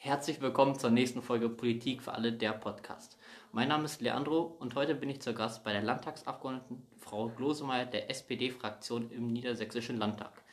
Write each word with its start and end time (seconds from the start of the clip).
Herzlich 0.00 0.40
willkommen 0.40 0.78
zur 0.78 0.90
nächsten 0.90 1.22
Folge 1.22 1.48
Politik 1.48 2.04
für 2.04 2.12
alle, 2.12 2.32
der 2.32 2.52
Podcast. 2.52 3.18
Mein 3.50 3.66
Name 3.66 3.86
ist 3.86 4.00
Leandro 4.00 4.42
und 4.60 4.76
heute 4.76 4.94
bin 4.94 5.10
ich 5.10 5.20
zu 5.20 5.34
Gast 5.34 5.64
bei 5.64 5.72
der 5.72 5.82
Landtagsabgeordneten 5.82 6.86
Frau 6.96 7.30
Glosemeyer 7.30 7.84
der 7.84 8.08
SPD-Fraktion 8.08 9.10
im 9.10 9.32
Niedersächsischen 9.32 9.98
Landtag. 9.98 10.44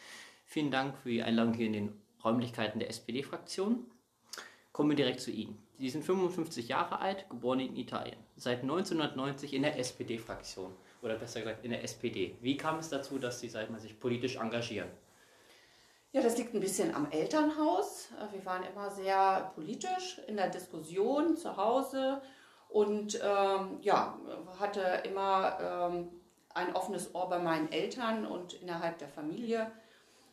Vielen 0.46 0.71
Dank 0.71 0.97
für 0.97 1.10
die 1.10 1.21
Einladung 1.21 1.54
hier 1.54 1.68
in 1.68 1.73
den 1.73 2.02
Räumlichkeiten 2.23 2.79
der 2.79 2.89
SPD-Fraktion. 2.89 3.86
Kommen 4.71 4.90
wir 4.90 4.97
direkt 4.97 5.22
zu 5.22 5.29
Ihnen. 5.29 5.62
Sie 5.78 5.90
sind 5.90 6.04
55 6.04 6.68
Jahre 6.68 7.00
alt, 7.00 7.30
geboren 7.30 7.60
in 7.60 7.76
Italien, 7.76 8.18
seit 8.36 8.64
1990 8.64 9.54
in 9.54 9.62
der 9.62 9.78
SPD-Fraktion 9.78 10.72
oder 11.04 11.20
besser 11.20 11.42
gesagt 11.42 11.64
in 11.64 11.70
der 11.70 11.84
SPD. 11.84 12.36
Wie 12.42 12.58
kam 12.58 12.80
es 12.80 12.90
dazu, 12.90 13.20
dass 13.20 13.42
Sie 13.42 13.50
sich 13.50 14.00
politisch 14.00 14.38
engagieren? 14.38 14.90
Ja, 16.16 16.22
das 16.22 16.38
liegt 16.38 16.54
ein 16.54 16.62
bisschen 16.62 16.95
am 16.95 17.12
Elternhaus. 17.12 18.08
Wir 18.31 18.45
waren 18.45 18.63
immer 18.63 18.90
sehr 18.90 19.52
politisch 19.54 20.22
in 20.27 20.38
der 20.38 20.48
Diskussion 20.48 21.35
zu 21.35 21.58
Hause 21.58 22.22
und 22.70 23.20
ähm, 23.22 23.80
ja, 23.81 24.17
hatte 24.58 24.80
immer 25.03 25.59
ähm, 25.91 26.08
ein 26.53 26.73
offenes 26.73 27.13
Ohr 27.13 27.27
bei 27.27 27.39
meinen 27.39 27.70
Eltern 27.70 28.25
und 28.25 28.53
innerhalb 28.53 28.98
der 28.99 29.09
Familie. 29.09 29.70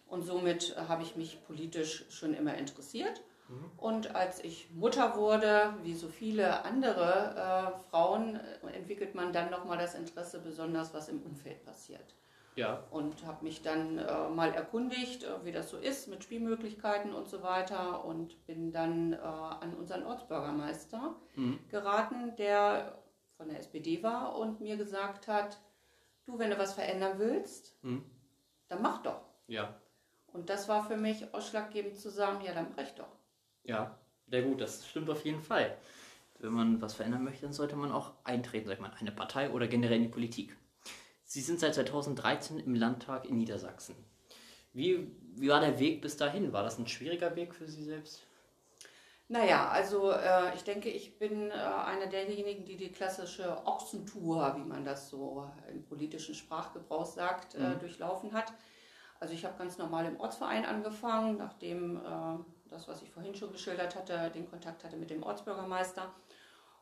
Und 0.06 0.22
somit 0.22 0.76
habe 0.86 1.02
ich 1.02 1.16
mich 1.16 1.44
politisch 1.48 2.04
schon 2.10 2.32
immer 2.32 2.54
interessiert. 2.54 3.20
Mhm. 3.48 3.72
Und 3.76 4.14
als 4.14 4.38
ich 4.44 4.70
Mutter 4.70 5.16
wurde, 5.16 5.74
wie 5.82 5.94
so 5.94 6.06
viele 6.06 6.64
andere 6.64 7.74
äh, 7.74 7.90
Frauen, 7.90 8.38
entwickelt 8.72 9.16
man 9.16 9.32
dann 9.32 9.50
nochmal 9.50 9.78
das 9.78 9.96
Interesse, 9.96 10.38
besonders 10.38 10.94
was 10.94 11.08
im 11.08 11.20
Umfeld 11.22 11.64
passiert. 11.64 12.14
Ja. 12.54 12.84
Und 12.90 13.24
habe 13.24 13.44
mich 13.44 13.62
dann 13.62 13.98
äh, 13.98 14.28
mal 14.28 14.52
erkundigt, 14.52 15.24
äh, 15.24 15.44
wie 15.44 15.52
das 15.52 15.70
so 15.70 15.78
ist 15.78 16.08
mit 16.08 16.22
Spielmöglichkeiten 16.22 17.14
und 17.14 17.28
so 17.28 17.42
weiter 17.42 18.04
und 18.04 18.46
bin 18.46 18.72
dann 18.72 19.14
äh, 19.14 19.16
an 19.16 19.74
unseren 19.74 20.04
Ortsbürgermeister 20.04 21.16
mhm. 21.34 21.58
geraten, 21.68 22.36
der 22.36 22.98
von 23.36 23.48
der 23.48 23.58
SPD 23.58 24.02
war 24.02 24.36
und 24.38 24.60
mir 24.60 24.76
gesagt 24.76 25.28
hat, 25.28 25.58
du, 26.26 26.38
wenn 26.38 26.50
du 26.50 26.58
was 26.58 26.74
verändern 26.74 27.18
willst, 27.18 27.74
mhm. 27.82 28.04
dann 28.68 28.82
mach 28.82 29.02
doch. 29.02 29.22
Ja. 29.46 29.74
Und 30.26 30.50
das 30.50 30.68
war 30.68 30.86
für 30.86 30.96
mich 30.96 31.32
ausschlaggebend 31.34 31.96
zu 31.96 32.10
sagen, 32.10 32.44
ja, 32.44 32.52
dann 32.52 32.68
mach 32.76 32.82
ich 32.82 32.92
doch. 32.92 33.08
Ja, 33.64 33.98
sehr 34.28 34.42
gut, 34.42 34.60
das 34.60 34.86
stimmt 34.86 35.08
auf 35.10 35.24
jeden 35.24 35.42
Fall. 35.42 35.76
Wenn 36.38 36.52
man 36.52 36.82
was 36.82 36.94
verändern 36.94 37.24
möchte, 37.24 37.42
dann 37.42 37.52
sollte 37.52 37.76
man 37.76 37.92
auch 37.92 38.12
eintreten, 38.24 38.66
sag 38.66 38.74
ich 38.74 38.80
mal, 38.80 38.92
eine 38.98 39.12
Partei 39.12 39.50
oder 39.50 39.68
generell 39.68 39.96
in 39.96 40.02
die 40.02 40.08
Politik. 40.08 40.56
Sie 41.32 41.40
sind 41.40 41.60
seit 41.60 41.74
2013 41.74 42.58
im 42.58 42.74
Landtag 42.74 43.24
in 43.24 43.38
Niedersachsen. 43.38 43.96
Wie, 44.74 45.10
wie 45.34 45.48
war 45.48 45.60
der 45.60 45.78
Weg 45.78 46.02
bis 46.02 46.18
dahin? 46.18 46.52
War 46.52 46.62
das 46.62 46.78
ein 46.78 46.86
schwieriger 46.86 47.34
Weg 47.36 47.54
für 47.54 47.66
Sie 47.66 47.82
selbst? 47.82 48.26
Naja, 49.28 49.70
also 49.70 50.10
äh, 50.10 50.54
ich 50.54 50.62
denke, 50.62 50.90
ich 50.90 51.18
bin 51.18 51.50
äh, 51.50 51.54
einer 51.54 52.06
derjenigen, 52.06 52.66
die 52.66 52.76
die 52.76 52.92
klassische 52.92 53.66
Ochsentour, 53.66 54.56
wie 54.58 54.68
man 54.68 54.84
das 54.84 55.08
so 55.08 55.50
im 55.70 55.82
politischen 55.84 56.34
Sprachgebrauch 56.34 57.06
sagt, 57.06 57.54
äh, 57.54 57.60
mhm. 57.60 57.78
durchlaufen 57.78 58.34
hat. 58.34 58.52
Also 59.18 59.32
ich 59.32 59.46
habe 59.46 59.56
ganz 59.56 59.78
normal 59.78 60.04
im 60.04 60.20
Ortsverein 60.20 60.66
angefangen, 60.66 61.38
nachdem 61.38 61.96
äh, 61.96 62.68
das, 62.68 62.88
was 62.88 63.00
ich 63.00 63.10
vorhin 63.10 63.34
schon 63.34 63.52
geschildert 63.52 63.96
hatte, 63.96 64.30
den 64.34 64.50
Kontakt 64.50 64.84
hatte 64.84 64.98
mit 64.98 65.08
dem 65.08 65.22
Ortsbürgermeister. 65.22 66.12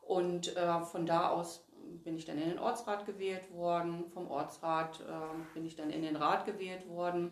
Und 0.01 0.57
äh, 0.57 0.81
von 0.81 1.05
da 1.05 1.29
aus 1.29 1.63
bin 2.03 2.17
ich 2.17 2.25
dann 2.25 2.37
in 2.37 2.49
den 2.49 2.59
Ortsrat 2.59 3.05
gewählt 3.05 3.51
worden. 3.53 4.05
Vom 4.13 4.29
Ortsrat 4.29 5.01
äh, 5.01 5.53
bin 5.53 5.65
ich 5.65 5.75
dann 5.75 5.89
in 5.89 6.01
den 6.01 6.15
Rat 6.15 6.45
gewählt 6.45 6.87
worden. 6.87 7.31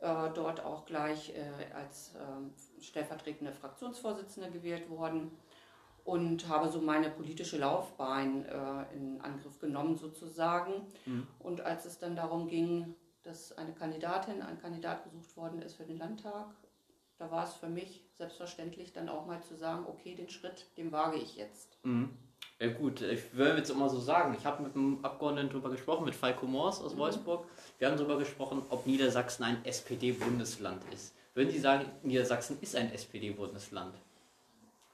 Äh, 0.00 0.30
dort 0.34 0.64
auch 0.64 0.86
gleich 0.86 1.34
äh, 1.36 1.74
als 1.74 2.14
ähm, 2.14 2.52
stellvertretende 2.80 3.52
Fraktionsvorsitzende 3.52 4.50
gewählt 4.50 4.88
worden 4.88 5.30
und 6.04 6.48
habe 6.48 6.70
so 6.70 6.80
meine 6.80 7.10
politische 7.10 7.58
Laufbahn 7.58 8.46
äh, 8.46 8.96
in 8.96 9.20
Angriff 9.20 9.58
genommen 9.58 9.96
sozusagen. 9.96 10.86
Mhm. 11.04 11.26
Und 11.38 11.60
als 11.60 11.84
es 11.84 11.98
dann 11.98 12.16
darum 12.16 12.48
ging, 12.48 12.94
dass 13.24 13.52
eine 13.58 13.74
Kandidatin, 13.74 14.40
ein 14.40 14.58
Kandidat 14.58 15.04
gesucht 15.04 15.36
worden 15.36 15.60
ist 15.60 15.74
für 15.74 15.84
den 15.84 15.98
Landtag, 15.98 16.46
da 17.18 17.30
war 17.30 17.44
es 17.44 17.52
für 17.52 17.68
mich 17.68 18.02
selbstverständlich 18.14 18.94
dann 18.94 19.10
auch 19.10 19.26
mal 19.26 19.42
zu 19.42 19.54
sagen, 19.54 19.84
okay, 19.86 20.14
den 20.14 20.30
Schritt, 20.30 20.66
den 20.78 20.92
wage 20.92 21.18
ich 21.18 21.36
jetzt. 21.36 21.76
Mhm. 21.84 22.16
Ja 22.60 22.68
gut, 22.68 23.00
ich 23.00 23.34
würde 23.34 23.56
jetzt 23.56 23.70
immer 23.70 23.88
so 23.88 23.98
sagen, 23.98 24.36
ich 24.38 24.44
habe 24.44 24.62
mit 24.62 24.76
einem 24.76 25.02
Abgeordneten 25.02 25.48
darüber 25.48 25.70
gesprochen, 25.70 26.04
mit 26.04 26.14
Falco 26.14 26.44
Moors 26.44 26.82
aus 26.82 26.94
mhm. 26.94 26.98
Wolfsburg. 26.98 27.46
Wir 27.78 27.88
haben 27.88 27.96
darüber 27.96 28.18
gesprochen, 28.18 28.62
ob 28.68 28.86
Niedersachsen 28.86 29.44
ein 29.44 29.64
SPD-Bundesland 29.64 30.82
ist. 30.92 31.14
Würden 31.32 31.50
Sie 31.50 31.58
sagen, 31.58 31.86
Niedersachsen 32.02 32.58
ist 32.60 32.76
ein 32.76 32.92
SPD-Bundesland? 32.92 33.94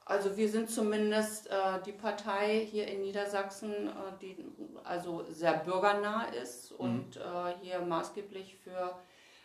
Also 0.05 0.37
wir 0.37 0.47
sind 0.47 0.69
zumindest 0.69 1.47
äh, 1.47 1.81
die 1.85 1.91
Partei 1.91 2.65
hier 2.71 2.87
in 2.87 3.01
Niedersachsen, 3.01 3.87
äh, 3.87 3.91
die 4.21 4.37
also 4.85 5.25
sehr 5.29 5.57
bürgernah 5.57 6.27
ist 6.41 6.71
mhm. 6.71 6.77
und 6.77 7.17
äh, 7.17 7.19
hier 7.61 7.81
maßgeblich 7.81 8.55
für 8.63 8.95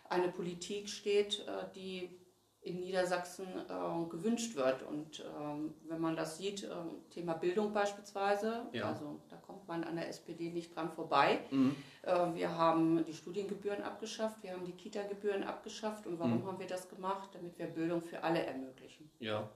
eine 0.09 0.29
Politik 0.29 0.89
steht, 0.89 1.41
äh, 1.41 1.65
die 1.75 2.22
in 2.63 2.81
Niedersachsen 2.81 3.47
äh, 3.47 4.09
gewünscht 4.09 4.55
wird. 4.55 4.83
Und 4.85 5.21
ähm, 5.21 5.75
wenn 5.89 6.01
man 6.01 6.15
das 6.15 6.39
sieht, 6.39 6.63
äh, 6.63 6.69
Thema 7.11 7.35
Bildung 7.35 7.73
beispielsweise, 7.73 8.67
ja. 8.73 8.89
also 8.89 9.21
da 9.29 9.37
kommt 9.37 9.67
man 9.67 9.83
an 9.83 9.97
der 9.97 10.09
SPD 10.09 10.51
nicht 10.51 10.75
dran 10.75 10.91
vorbei. 10.91 11.41
Mhm. 11.51 11.75
Äh, 12.03 12.35
wir 12.35 12.57
haben 12.57 13.05
die 13.05 13.15
Studiengebühren 13.15 13.83
abgeschafft, 13.83 14.43
wir 14.43 14.53
haben 14.53 14.65
die 14.65 14.73
Kita-Gebühren 14.73 15.43
abgeschafft. 15.43 16.07
Und 16.07 16.21
warum 16.21 16.43
mhm. 16.43 16.47
haben 16.47 16.59
wir 16.61 16.69
das 16.69 16.89
gemacht? 16.89 17.31
Damit 17.33 17.59
wir 17.59 17.67
Bildung 17.67 18.01
für 18.01 18.23
alle 18.23 18.45
ermöglichen. 18.45 19.11
Ja. 19.19 19.49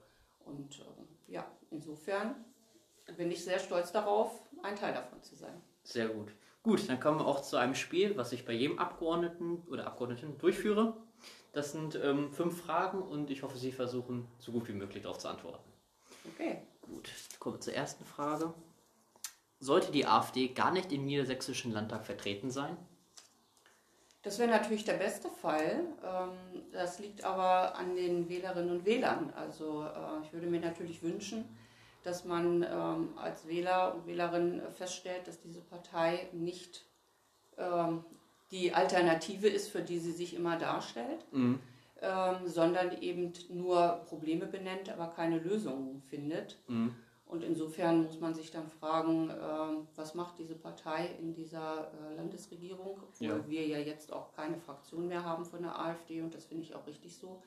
Und 0.45 0.81
ähm, 0.81 1.07
ja, 1.29 1.47
insofern 1.71 2.35
bin 3.17 3.31
ich 3.31 3.45
sehr 3.45 3.61
stolz 3.61 3.93
darauf, 3.93 4.43
ein 4.63 4.75
Teil 4.75 4.95
davon 4.95 5.23
zu 5.23 5.37
sein. 5.37 5.63
Sehr 5.85 6.09
gut. 6.09 6.33
Gut, 6.65 6.89
dann 6.89 6.99
kommen 6.99 7.21
wir 7.21 7.27
auch 7.27 7.43
zu 7.43 7.57
einem 7.57 7.77
Spiel, 7.77 8.17
was 8.17 8.33
ich 8.33 8.45
bei 8.45 8.53
jedem 8.53 8.81
Abgeordneten 8.81 9.63
oder 9.71 9.87
Abgeordneten 9.87 10.37
durchführe. 10.39 10.97
Das 11.57 11.73
sind 11.73 11.95
ähm, 11.95 12.31
fünf 12.35 12.61
Fragen 12.61 13.01
und 13.01 13.31
ich 13.31 13.43
hoffe, 13.43 13.57
Sie 13.57 13.73
versuchen 13.73 14.29
so 14.39 14.53
gut 14.53 14.69
wie 14.69 14.75
möglich 14.75 15.05
darauf 15.05 15.17
zu 15.17 15.29
antworten. 15.29 15.65
Okay. 16.35 16.59
Gut, 16.83 17.11
kommen 17.39 17.55
wir 17.55 17.61
zur 17.63 17.73
ersten 17.73 18.05
Frage. 18.05 18.53
Sollte 19.59 19.91
die 19.91 20.05
AfD 20.05 20.49
gar 20.49 20.71
nicht 20.71 20.93
im 20.93 21.07
Niedersächsischen 21.07 21.73
Landtag 21.73 22.05
vertreten 22.05 22.51
sein? 22.51 22.77
Das 24.21 24.39
wäre 24.39 24.51
natürlich 24.51 24.85
der 24.85 24.99
beste 24.99 25.31
Fall. 25.31 25.81
Ähm, 26.05 26.63
das 26.73 26.99
liegt 26.99 27.25
aber 27.25 27.75
an 27.77 27.97
den 27.97 28.29
Wählerinnen 28.29 28.71
und 28.73 28.85
Wählern. 28.85 29.33
Also 29.35 29.85
äh, 29.85 30.27
ich 30.27 30.35
würde 30.35 30.49
mir 30.49 30.61
natürlich 30.61 31.03
wünschen, 31.03 31.47
dass 32.03 32.27
man 32.27 32.65
ähm, 32.65 33.17
als 33.17 33.49
Wähler 33.49 33.95
und 33.95 34.07
Wählerin 34.07 34.61
feststellt, 34.75 35.27
dass 35.27 35.41
diese 35.41 35.63
Partei 35.63 36.29
nicht 36.33 36.85
ähm, 37.57 38.05
die 38.51 38.73
Alternative 38.73 39.49
ist, 39.49 39.69
für 39.69 39.83
die 39.83 39.99
sie 39.99 40.13
sich 40.13 40.35
immer 40.35 40.57
darstellt, 40.57 41.25
mhm. 41.33 41.59
ähm, 42.01 42.37
sondern 42.47 43.01
eben 43.03 43.33
nur 43.49 44.05
Probleme 44.09 44.47
benennt, 44.47 44.91
aber 44.91 45.09
keine 45.09 45.39
Lösungen 45.39 46.03
findet. 46.09 46.59
Mhm. 46.69 46.95
Und 47.27 47.43
insofern 47.43 48.05
muss 48.05 48.21
man 48.21 48.35
sich 48.35 48.53
dann 48.53 48.69
fragen, 48.69 49.31
äh, 49.31 49.35
was 49.97 50.15
macht 50.15 50.39
diese 50.39 50.55
Partei 50.55 51.11
in 51.19 51.35
dieser 51.35 51.91
äh, 51.91 52.15
Landesregierung, 52.15 53.01
obwohl 53.03 53.27
ja. 53.27 53.49
wir 53.49 53.67
ja 53.67 53.79
jetzt 53.79 54.13
auch 54.13 54.33
keine 54.33 54.59
Fraktion 54.59 55.09
mehr 55.09 55.25
haben 55.25 55.45
von 55.45 55.63
der 55.63 55.77
AfD 55.77 56.23
und 56.23 56.35
das 56.35 56.45
finde 56.45 56.63
ich 56.63 56.75
auch 56.77 56.87
richtig 56.87 57.17
so. 57.17 57.43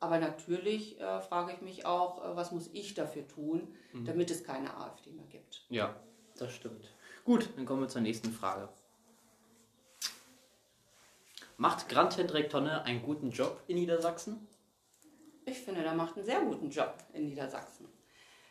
Aber 0.00 0.18
natürlich 0.18 1.00
äh, 1.00 1.20
frage 1.20 1.52
ich 1.52 1.62
mich 1.62 1.86
auch, 1.86 2.22
äh, 2.22 2.36
was 2.36 2.52
muss 2.52 2.68
ich 2.74 2.92
dafür 2.92 3.26
tun, 3.26 3.68
mhm. 3.92 4.04
damit 4.04 4.30
es 4.30 4.44
keine 4.44 4.76
AfD 4.76 5.12
mehr 5.12 5.26
gibt. 5.30 5.64
Ja, 5.70 5.96
das 6.36 6.52
stimmt. 6.52 6.92
Gut, 7.24 7.48
dann 7.56 7.64
kommen 7.64 7.80
wir 7.80 7.88
zur 7.88 8.02
nächsten 8.02 8.32
Frage. 8.32 8.68
Macht 11.62 11.88
Grant 11.88 12.16
Hendrik 12.18 12.50
Tonne 12.50 12.84
einen 12.84 13.02
guten 13.02 13.30
Job 13.30 13.62
in 13.68 13.76
Niedersachsen? 13.76 14.48
Ich 15.44 15.58
finde, 15.58 15.84
er 15.84 15.94
macht 15.94 16.16
einen 16.16 16.26
sehr 16.26 16.40
guten 16.40 16.70
Job 16.70 16.92
in 17.12 17.26
Niedersachsen. 17.26 17.86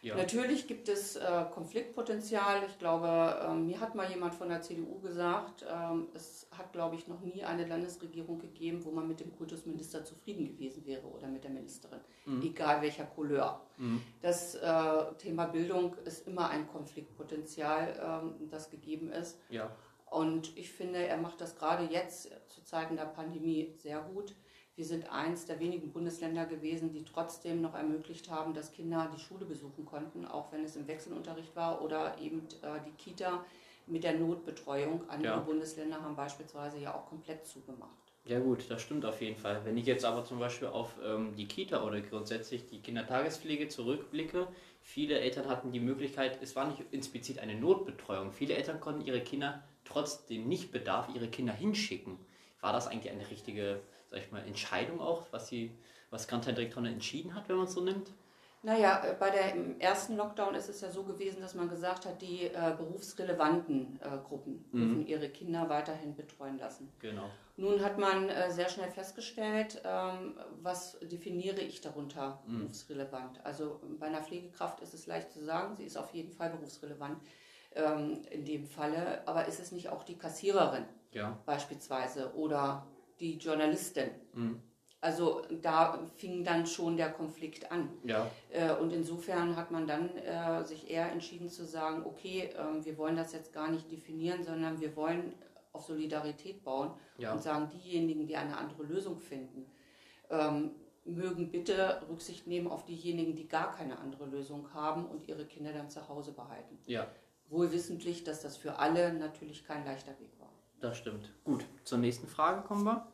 Ja. 0.02 0.16
Natürlich 0.16 0.66
gibt 0.66 0.88
es 0.88 1.18
äh, 1.18 1.46
Konfliktpotenzial. 1.54 2.64
Ich 2.70 2.80
glaube, 2.80 3.38
ähm, 3.46 3.68
mir 3.68 3.82
hat 3.82 3.96
mal 3.96 4.10
jemand 4.10 4.34
von 4.34 4.48
der 4.48 4.62
CDU 4.62 5.02
gesagt, 5.02 5.66
ähm, 5.70 6.08
es 6.14 6.48
hat, 6.58 6.72
glaube 6.72 6.96
ich, 6.96 7.10
noch 7.10 7.20
nie 7.20 7.44
eine 7.44 7.68
Landesregierung 7.68 8.40
gegeben, 8.40 8.86
wo 8.86 8.92
man 8.92 9.10
mit 9.10 9.20
dem 9.20 9.36
Kultusminister 9.36 10.06
zufrieden 10.06 10.46
gewesen 10.46 10.86
wäre 10.86 11.06
oder 11.06 11.28
mit 11.28 11.44
der 11.44 11.52
Ministerin, 11.52 12.00
mhm. 12.26 12.42
egal 12.42 12.82
welcher 12.82 13.06
Couleur. 13.08 13.60
Mhm. 13.76 14.02
Das 14.22 14.56
äh, 14.56 15.14
Thema 15.18 15.48
Bildung 15.48 15.98
ist 16.06 16.28
immer 16.28 16.50
ein 16.50 16.66
Konfliktpotenzial, 16.70 18.22
ähm, 18.24 18.48
das 18.50 18.70
gegeben 18.70 19.12
ist. 19.12 19.38
Ja. 19.50 19.70
Und 20.12 20.58
ich 20.58 20.70
finde, 20.70 21.08
er 21.08 21.16
macht 21.16 21.40
das 21.40 21.56
gerade 21.56 21.86
jetzt 21.86 22.30
zu 22.50 22.62
Zeiten 22.66 22.98
der 22.98 23.06
Pandemie 23.06 23.74
sehr 23.78 24.02
gut. 24.02 24.36
Wir 24.76 24.84
sind 24.84 25.10
eins 25.10 25.46
der 25.46 25.58
wenigen 25.62 25.94
Bundesländer 25.94 26.46
gewesen, 26.46 26.92
die 26.92 27.06
trotzdem 27.06 27.62
noch 27.62 27.76
ermöglicht 27.76 28.30
haben, 28.30 28.54
dass 28.54 28.74
Kinder 28.74 29.10
die 29.16 29.22
Schule 29.22 29.46
besuchen 29.46 29.86
konnten, 29.86 30.26
auch 30.26 30.52
wenn 30.52 30.66
es 30.66 30.76
im 30.76 30.86
Wechselunterricht 30.86 31.56
war 31.56 31.82
oder 31.82 32.18
eben 32.20 32.46
äh, 32.62 32.82
die 32.86 32.92
Kita 33.02 33.46
mit 33.88 34.04
der 34.04 34.16
Notbetreuung. 34.16 35.10
Andere 35.10 35.32
ja. 35.32 35.40
Bundesländer 35.40 36.02
haben 36.02 36.18
beispielsweise 36.18 36.78
ja 36.80 36.94
auch 36.94 37.06
komplett 37.06 37.46
zugemacht. 37.46 37.96
Ja 38.26 38.40
gut, 38.40 38.70
das 38.70 38.82
stimmt 38.82 39.06
auf 39.06 39.22
jeden 39.22 39.38
Fall. 39.38 39.62
Wenn 39.64 39.78
ich 39.78 39.86
jetzt 39.86 40.04
aber 40.04 40.26
zum 40.26 40.40
Beispiel 40.40 40.68
auf 40.68 40.94
ähm, 41.06 41.38
die 41.38 41.48
Kita 41.48 41.86
oder 41.86 42.02
grundsätzlich 42.02 42.68
die 42.68 42.82
Kindertagespflege 42.82 43.70
zurückblicke, 43.70 44.50
viele 44.82 45.20
Eltern 45.22 45.48
hatten 45.48 45.72
die 45.72 45.80
Möglichkeit, 45.80 46.38
es 46.42 46.54
war 46.58 46.68
nicht 46.68 46.84
explizit 46.92 47.40
eine 47.40 47.56
Notbetreuung. 47.56 48.34
Viele 48.34 48.56
Eltern 48.56 48.82
konnten 48.82 49.06
ihre 49.06 49.22
Kinder 49.22 49.64
trotz 49.86 50.26
dem 50.26 50.48
Nichtbedarf 50.48 51.10
ihre 51.14 51.28
Kinder 51.28 51.54
hinschicken. 51.54 52.18
War 52.62 52.74
das 52.74 52.88
eigentlich 52.88 53.12
eine 53.12 53.30
richtige, 53.30 53.82
sag 54.10 54.20
ich 54.20 54.32
mal, 54.32 54.46
Entscheidung 54.46 55.00
auch, 55.00 55.26
was 55.32 55.48
die, 55.48 55.72
was 56.10 56.28
Krankendirektorin 56.28 56.86
entschieden 56.86 57.36
hat, 57.36 57.50
wenn 57.50 57.58
man 57.58 57.66
es 57.66 57.74
so 57.74 57.82
nimmt? 57.82 58.12
Naja, 58.64 59.04
äh, 59.04 59.16
bei 59.20 59.32
der 59.32 59.56
im 59.56 59.80
ersten 59.80 60.16
Lockdown 60.16 60.54
ist 60.54 60.70
es 60.70 60.82
ja 60.82 60.92
so 60.92 61.04
gewesen, 61.04 61.42
dass 61.42 61.56
man 61.56 61.68
gesagt 61.68 62.06
hat, 62.06 62.22
die 62.22 62.46
äh, 62.46 62.76
berufsrelevanten 62.78 64.00
äh, 64.02 64.18
Gruppen 64.24 64.64
mhm. 64.72 64.80
dürfen 64.80 65.08
ihre 65.08 65.30
Kinder 65.30 65.68
weiterhin 65.68 66.16
betreuen 66.16 66.60
lassen. 66.60 66.92
Genau. 67.00 67.30
Nun 67.58 67.84
hat 67.84 67.98
man 67.98 68.30
äh, 68.30 68.52
sehr 68.52 68.70
schnell 68.70 68.90
festgestellt, 68.90 69.82
ähm, 69.84 70.36
was 70.62 71.00
definiere 71.02 71.62
ich 71.62 71.82
darunter 71.82 72.40
mhm. 72.46 72.60
berufsrelevant. 72.60 73.44
Also 73.44 73.82
bei 74.00 74.08
einer 74.08 74.22
Pflegekraft 74.22 74.80
ist 74.82 74.94
es 74.94 75.08
leicht 75.08 75.32
zu 75.32 75.44
sagen, 75.44 75.76
sie 75.76 75.86
ist 75.86 75.98
auf 75.98 76.14
jeden 76.14 76.32
Fall 76.32 76.52
berufsrelevant 76.52 77.18
ähm, 77.76 78.22
in 78.30 78.46
dem 78.46 78.66
Falle, 78.66 79.26
aber 79.28 79.48
ist 79.48 79.60
es 79.60 79.72
nicht 79.72 79.90
auch 79.90 80.04
die 80.04 80.18
Kassiererin 80.18 80.86
ja. 81.12 81.38
beispielsweise 81.46 82.34
oder 82.36 82.88
die 83.20 83.38
Journalistin? 83.38 84.12
Mhm. 84.34 84.62
Also 85.04 85.42
da 85.64 86.00
fing 86.16 86.44
dann 86.44 86.68
schon 86.68 86.96
der 86.96 87.12
Konflikt 87.12 87.72
an. 87.72 87.90
Ja. 88.04 88.30
Äh, 88.52 88.74
und 88.76 88.94
insofern 88.94 89.56
hat 89.56 89.72
man 89.72 89.88
dann 89.88 90.16
äh, 90.18 90.64
sich 90.64 90.92
eher 90.92 91.12
entschieden 91.12 91.50
zu 91.50 91.66
sagen, 91.66 92.04
okay, 92.06 92.52
ähm, 92.56 92.86
wir 92.86 92.98
wollen 93.00 93.16
das 93.16 93.34
jetzt 93.34 93.52
gar 93.52 93.72
nicht 93.72 93.92
definieren, 93.92 94.44
sondern 94.44 94.80
wir 94.80 94.96
wollen 94.96 95.34
auf 95.74 95.86
Solidarität 95.86 96.64
bauen 96.64 96.92
ja. 97.18 97.34
und 97.34 97.42
sagen, 97.42 97.70
diejenigen, 97.70 98.28
die 98.28 98.36
eine 98.36 98.58
andere 98.58 98.84
Lösung 98.84 99.20
finden, 99.20 99.66
ähm, 100.30 100.72
mögen 101.04 101.50
bitte 101.50 102.04
Rücksicht 102.08 102.46
nehmen 102.46 102.68
auf 102.68 102.86
diejenigen, 102.86 103.36
die 103.36 103.48
gar 103.48 103.72
keine 103.76 103.98
andere 103.98 104.28
Lösung 104.28 104.72
haben 104.74 105.08
und 105.08 105.28
ihre 105.28 105.46
Kinder 105.46 105.74
dann 105.74 105.90
zu 105.90 106.08
Hause 106.08 106.32
behalten. 106.34 106.78
Ja. 106.86 107.08
Wohl 107.52 107.72
wissentlich, 107.74 108.24
dass 108.24 108.42
das 108.42 108.56
für 108.56 108.80
alle 108.80 109.14
natürlich 109.14 109.66
kein 109.66 109.86
leichter 109.86 110.18
Weg 110.20 110.32
war. 110.40 110.50
Das 110.80 110.98
stimmt. 110.98 111.30
Gut, 111.44 111.66
zur 111.84 111.98
nächsten 111.98 112.26
Frage 112.28 112.62
kommen 112.62 112.86
wir. 112.86 113.06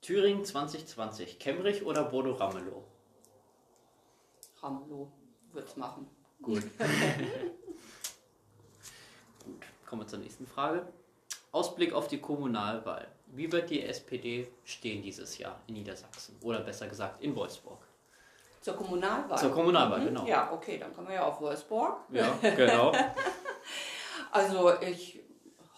Thüringen 0.00 0.44
2020, 0.44 1.38
Kemmerich 1.38 1.86
oder 1.86 2.02
Bodo 2.02 2.32
Ramelow? 2.32 2.82
Ramelow 4.60 5.12
wird 5.52 5.68
es 5.68 5.76
machen. 5.76 6.08
Gut. 6.42 6.62
Gut, 9.44 9.62
kommen 9.86 10.02
wir 10.02 10.08
zur 10.08 10.18
nächsten 10.18 10.48
Frage. 10.48 10.84
Ausblick 11.52 11.92
auf 11.92 12.08
die 12.08 12.20
Kommunalwahl. 12.20 13.06
Wie 13.26 13.52
wird 13.52 13.70
die 13.70 13.82
SPD 13.82 14.48
stehen 14.64 15.00
dieses 15.04 15.38
Jahr 15.38 15.60
in 15.68 15.74
Niedersachsen? 15.74 16.34
Oder 16.42 16.58
besser 16.60 16.88
gesagt 16.88 17.22
in 17.22 17.36
Wolfsburg? 17.36 17.86
Zur 18.62 18.76
Kommunalwahl? 18.76 19.38
Zur 19.38 19.50
Kommunalwahl, 19.50 20.00
mhm. 20.00 20.04
genau. 20.06 20.26
Ja, 20.26 20.50
okay, 20.52 20.78
dann 20.78 20.94
kommen 20.94 21.08
wir 21.08 21.16
ja 21.16 21.24
auf 21.24 21.40
Wolfsburg. 21.40 21.98
Ja, 22.10 22.32
genau. 22.40 22.92
also 24.32 24.80
ich 24.80 25.20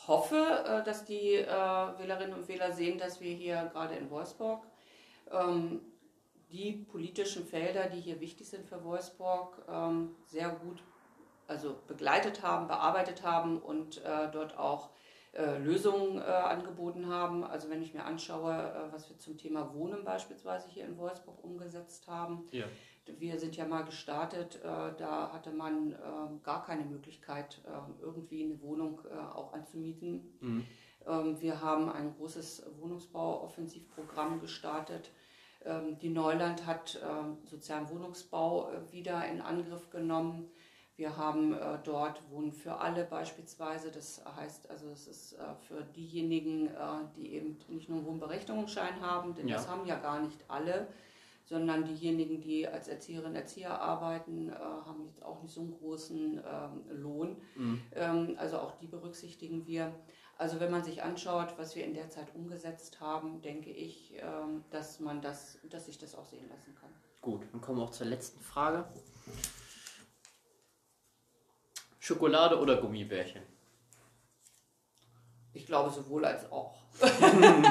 hoffe, 0.06 0.36
äh, 0.36 0.84
dass 0.84 1.04
die 1.04 1.34
äh, 1.34 1.48
Wählerinnen 1.48 2.34
und 2.34 2.46
Wähler 2.46 2.72
sehen, 2.72 2.98
dass 2.98 3.20
wir 3.20 3.34
hier 3.34 3.70
gerade 3.72 3.94
in 3.94 4.10
Wolfsburg 4.10 4.66
ähm, 5.32 5.80
die 6.50 6.72
politischen 6.72 7.46
Felder, 7.46 7.86
die 7.86 8.00
hier 8.00 8.20
wichtig 8.20 8.48
sind 8.48 8.68
für 8.68 8.84
Wolfsburg, 8.84 9.64
ähm, 9.68 10.14
sehr 10.26 10.50
gut 10.50 10.82
also 11.46 11.76
begleitet 11.86 12.42
haben, 12.42 12.68
bearbeitet 12.68 13.22
haben 13.22 13.58
und 13.60 14.02
äh, 14.04 14.30
dort 14.32 14.58
auch 14.58 14.90
Lösungen 15.62 16.20
angeboten 16.22 17.08
haben. 17.08 17.44
Also 17.44 17.68
wenn 17.70 17.82
ich 17.82 17.92
mir 17.92 18.04
anschaue, 18.04 18.88
was 18.92 19.08
wir 19.08 19.18
zum 19.18 19.36
Thema 19.36 19.74
Wohnen 19.74 20.04
beispielsweise 20.04 20.68
hier 20.68 20.84
in 20.84 20.96
Wolfsburg 20.96 21.42
umgesetzt 21.42 22.06
haben, 22.06 22.46
ja. 22.52 22.66
Wir 23.18 23.38
sind 23.38 23.54
ja 23.54 23.66
mal 23.66 23.82
gestartet, 23.82 24.60
äh, 24.64 24.96
da 24.96 25.30
hatte 25.30 25.52
man 25.52 25.92
ähm, 25.92 26.42
gar 26.42 26.64
keine 26.64 26.86
Möglichkeit, 26.86 27.60
ähm, 27.66 27.96
irgendwie 28.00 28.44
eine 28.44 28.62
Wohnung 28.62 29.00
äh, 29.04 29.14
auch 29.14 29.52
anzumieten. 29.52 30.32
Mhm. 30.40 30.66
Ähm, 31.06 31.38
wir 31.38 31.60
haben 31.60 31.90
ein 31.90 32.14
großes 32.16 32.64
Wohnungsbau-Offensivprogramm 32.80 34.40
gestartet. 34.40 35.10
Die 36.02 36.10
Neuland 36.10 36.66
hat 36.66 36.98
sozialen 37.44 37.88
Wohnungsbau 37.88 38.70
äh, 38.70 38.92
wieder 38.92 39.26
in 39.26 39.40
Angriff 39.40 39.88
genommen. 39.88 40.50
Wir 40.96 41.16
haben 41.16 41.56
dort 41.82 42.22
Wohnen 42.30 42.52
für 42.52 42.76
alle 42.76 43.04
beispielsweise. 43.04 43.90
Das 43.90 44.22
heißt 44.36 44.70
also, 44.70 44.90
es 44.90 45.08
ist 45.08 45.36
für 45.66 45.82
diejenigen, 45.96 46.70
die 47.16 47.34
eben 47.34 47.58
nicht 47.68 47.88
nur 47.88 47.98
einen 47.98 48.06
Wohnberechtigungsschein 48.06 49.00
haben, 49.00 49.34
denn 49.34 49.48
ja. 49.48 49.56
das 49.56 49.68
haben 49.68 49.86
ja 49.86 49.98
gar 49.98 50.20
nicht 50.20 50.38
alle 50.46 50.86
sondern 51.46 51.84
diejenigen, 51.84 52.40
die 52.40 52.66
als 52.66 52.88
Erzieherin, 52.88 53.34
Erzieher 53.34 53.80
arbeiten, 53.80 54.48
äh, 54.48 54.54
haben 54.54 55.04
jetzt 55.06 55.22
auch 55.22 55.42
nicht 55.42 55.52
so 55.52 55.60
einen 55.60 55.76
großen 55.78 56.38
ähm, 56.38 57.02
Lohn. 57.02 57.36
Mhm. 57.54 57.82
Ähm, 57.94 58.34
also 58.38 58.58
auch 58.58 58.72
die 58.78 58.86
berücksichtigen 58.86 59.66
wir. 59.66 59.94
Also 60.38 60.58
wenn 60.58 60.70
man 60.70 60.82
sich 60.82 61.02
anschaut, 61.02 61.54
was 61.58 61.76
wir 61.76 61.84
in 61.84 61.94
der 61.94 62.10
Zeit 62.10 62.34
umgesetzt 62.34 63.00
haben, 63.00 63.40
denke 63.42 63.70
ich, 63.70 64.14
ähm, 64.18 64.64
dass 64.70 65.00
man 65.00 65.20
das, 65.20 65.58
dass 65.68 65.86
sich 65.86 65.98
das 65.98 66.14
auch 66.14 66.24
sehen 66.24 66.48
lassen 66.48 66.74
kann. 66.74 66.90
Gut, 67.20 67.42
dann 67.52 67.60
kommen 67.60 67.78
wir 67.78 67.84
auch 67.84 67.90
zur 67.90 68.06
letzten 68.06 68.40
Frage. 68.40 68.84
Schokolade 72.04 72.60
oder 72.60 72.76
Gummibärchen? 72.76 73.40
Ich 75.54 75.64
glaube 75.64 75.90
sowohl 75.90 76.26
als 76.26 76.52
auch. 76.52 76.82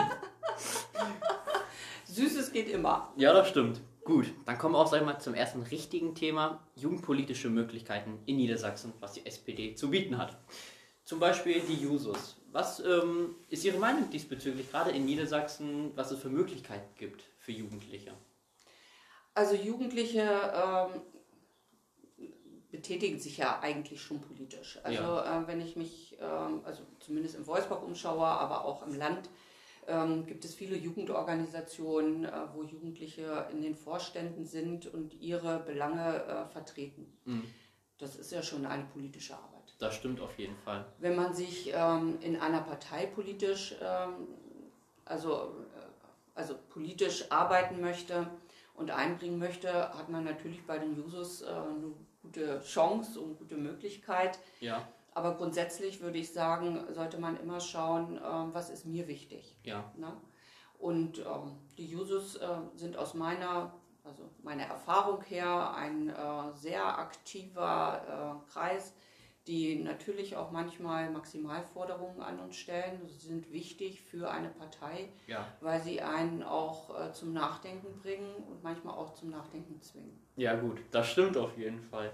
Süßes 2.05 2.51
geht 2.51 2.67
immer. 2.69 3.13
Ja, 3.15 3.31
das 3.31 3.49
stimmt. 3.49 3.79
Gut, 4.03 4.33
dann 4.47 4.57
kommen 4.57 4.73
wir 4.73 4.79
auch 4.79 4.87
sag 4.87 5.01
ich 5.01 5.05
mal, 5.05 5.19
zum 5.19 5.35
ersten 5.35 5.61
richtigen 5.61 6.15
Thema: 6.15 6.65
jugendpolitische 6.75 7.51
Möglichkeiten 7.51 8.23
in 8.25 8.37
Niedersachsen, 8.37 8.93
was 8.99 9.13
die 9.13 9.23
SPD 9.23 9.75
zu 9.75 9.91
bieten 9.91 10.17
hat. 10.17 10.35
Zum 11.05 11.19
Beispiel 11.19 11.61
die 11.61 11.83
Jusos. 11.83 12.37
Was 12.51 12.79
ähm, 12.79 13.35
ist 13.49 13.63
Ihre 13.63 13.77
Meinung 13.77 14.09
diesbezüglich, 14.09 14.71
gerade 14.71 14.89
in 14.89 15.05
Niedersachsen, 15.05 15.91
was 15.93 16.09
es 16.09 16.19
für 16.19 16.29
Möglichkeiten 16.29 16.89
gibt 16.97 17.21
für 17.37 17.51
Jugendliche? 17.51 18.13
Also 19.35 19.53
Jugendliche 19.53 20.21
ähm, 20.23 21.01
betätigen 22.73 23.19
sich 23.19 23.37
ja 23.37 23.59
eigentlich 23.61 24.01
schon 24.01 24.19
politisch. 24.19 24.79
Also 24.81 25.03
ja. 25.03 25.43
äh, 25.43 25.47
wenn 25.47 25.61
ich 25.61 25.75
mich, 25.75 26.17
ähm, 26.19 26.61
also 26.65 26.81
zumindest 26.99 27.35
in 27.35 27.45
Wolfsburg 27.45 27.83
umschaue, 27.83 28.25
aber 28.25 28.65
auch 28.65 28.85
im 28.87 28.97
Land, 28.97 29.29
ähm, 29.87 30.25
gibt 30.25 30.43
es 30.43 30.55
viele 30.55 30.75
Jugendorganisationen, 30.75 32.25
äh, 32.25 32.31
wo 32.55 32.63
Jugendliche 32.63 33.47
in 33.51 33.61
den 33.61 33.75
Vorständen 33.75 34.47
sind 34.47 34.91
und 34.91 35.13
ihre 35.21 35.59
Belange 35.59 36.23
äh, 36.23 36.45
vertreten. 36.47 37.05
Mhm. 37.25 37.43
Das 37.99 38.15
ist 38.15 38.31
ja 38.31 38.41
schon 38.41 38.65
eine 38.65 38.85
politische 38.85 39.35
Arbeit. 39.35 39.75
Das 39.77 39.93
stimmt 39.93 40.19
auf 40.19 40.39
jeden 40.39 40.57
Fall. 40.57 40.83
Wenn 40.97 41.15
man 41.15 41.35
sich 41.35 41.71
ähm, 41.75 42.17
in 42.21 42.37
einer 42.37 42.61
Partei 42.61 43.05
politisch, 43.05 43.75
ähm, 43.83 44.29
also, 45.05 45.31
äh, 45.75 46.33
also 46.33 46.55
politisch 46.69 47.31
arbeiten 47.31 47.81
möchte 47.81 48.27
und 48.73 48.89
einbringen 48.89 49.37
möchte, 49.37 49.71
hat 49.71 50.09
man 50.09 50.23
natürlich 50.23 50.65
bei 50.65 50.79
den 50.79 50.95
Jusos 50.95 51.43
äh, 51.43 51.45
eine 51.45 51.93
gute 52.23 52.61
Chance 52.63 53.19
und 53.19 53.37
gute 53.37 53.55
Möglichkeit. 53.55 54.39
Ja 54.59 54.87
aber 55.15 55.35
grundsätzlich 55.35 56.01
würde 56.01 56.17
ich 56.17 56.31
sagen, 56.31 56.83
sollte 56.93 57.19
man 57.19 57.39
immer 57.39 57.59
schauen, 57.59 58.17
ähm, 58.17 58.53
was 58.53 58.69
ist 58.69 58.85
mir 58.85 59.07
wichtig. 59.07 59.55
Ja. 59.63 59.91
Ne? 59.97 60.11
Und 60.79 61.19
ähm, 61.19 61.57
die 61.77 61.85
Jusos 61.85 62.35
äh, 62.35 62.47
sind 62.75 62.97
aus 62.97 63.13
meiner, 63.13 63.73
also 64.03 64.29
meiner 64.41 64.63
Erfahrung 64.63 65.21
her 65.23 65.73
ein 65.75 66.09
äh, 66.09 66.53
sehr 66.55 66.97
aktiver 66.97 68.41
äh, 68.47 68.51
Kreis, 68.51 68.93
die 69.47 69.75
natürlich 69.75 70.37
auch 70.37 70.51
manchmal 70.51 71.09
Maximalforderungen 71.11 72.21
an 72.21 72.39
uns 72.39 72.55
stellen. 72.55 73.01
Sie 73.05 73.27
sind 73.27 73.51
wichtig 73.51 74.01
für 74.01 74.31
eine 74.31 74.49
Partei, 74.49 75.09
ja. 75.27 75.45
weil 75.59 75.81
sie 75.81 76.01
einen 76.01 76.43
auch 76.43 76.89
äh, 76.97 77.11
zum 77.11 77.33
Nachdenken 77.33 77.99
bringen 78.01 78.33
und 78.49 78.63
manchmal 78.63 78.95
auch 78.95 79.13
zum 79.15 79.31
Nachdenken 79.31 79.81
zwingen. 79.81 80.17
Ja 80.37 80.55
gut, 80.55 80.79
das 80.91 81.09
stimmt 81.09 81.35
auf 81.35 81.57
jeden 81.57 81.81
Fall. 81.81 82.11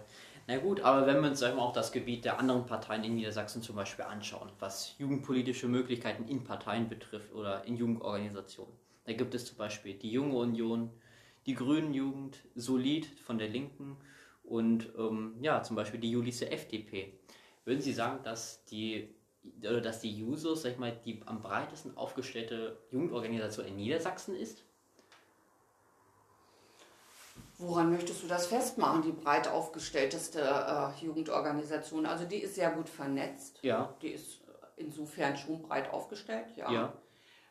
Na 0.48 0.58
gut, 0.58 0.82
aber 0.82 1.06
wenn 1.06 1.22
wir 1.22 1.30
uns 1.30 1.42
wir, 1.42 1.56
auch 1.60 1.74
das 1.74 1.92
Gebiet 1.92 2.26
der 2.26 2.40
anderen 2.40 2.66
Parteien 2.66 3.04
in 3.04 3.16
Niedersachsen 3.16 3.62
zum 3.62 3.76
Beispiel 3.76 4.06
anschauen, 4.06 4.50
was 4.58 4.96
jugendpolitische 4.98 5.68
Möglichkeiten 5.68 6.28
in 6.28 6.44
Parteien 6.44 6.90
betrifft 6.90 7.32
oder 7.34 7.64
in 7.66 7.78
Jugendorganisationen, 7.78 8.74
da 9.06 9.14
gibt 9.14 9.36
es 9.36 9.46
zum 9.46 9.58
Beispiel 9.58 9.94
die 9.94 10.12
Junge 10.12 10.36
Union, 10.36 10.90
die 11.46 11.54
Grünen 11.54 11.94
Jugend, 11.94 12.40
Solid 12.56 13.06
von 13.06 13.38
der 13.38 13.48
Linken 13.48 13.98
und 14.50 14.90
ähm, 14.98 15.36
ja, 15.42 15.64
zum 15.64 15.76
Beispiel 15.76 16.00
die 16.00 16.12
Julisse 16.12 16.52
FDP. 16.52 17.20
Würden 17.66 17.82
Sie 17.82 17.94
sagen, 17.94 18.24
dass 18.24 18.66
die 18.66 19.14
oder 19.62 19.82
dass 19.82 20.00
die 20.02 20.12
Jusos, 20.12 20.64
sag 20.64 20.74
ich 20.74 20.78
mal, 20.78 20.92
die 21.06 21.22
am 21.26 21.42
breitesten 21.42 21.96
aufgestellte 21.98 22.78
Jugendorganisation 22.92 23.66
in 23.66 23.78
Niedersachsen 23.78 24.36
ist? 24.36 24.64
Woran 27.58 27.92
möchtest 27.92 28.24
du 28.24 28.28
das 28.28 28.48
festmachen, 28.48 29.02
die 29.02 29.12
breit 29.12 29.48
aufgestellteste 29.50 30.42
äh, 30.42 31.06
Jugendorganisation? 31.06 32.06
Also 32.06 32.26
die 32.26 32.38
ist 32.38 32.56
sehr 32.56 32.72
gut 32.72 32.88
vernetzt. 32.88 33.60
Ja. 33.64 33.94
Die 34.02 34.10
ist 34.10 34.42
insofern 34.78 35.36
schon 35.36 35.62
breit 35.62 35.92
aufgestellt, 35.92 36.46
ja. 36.56 36.72
ja. 36.72 36.94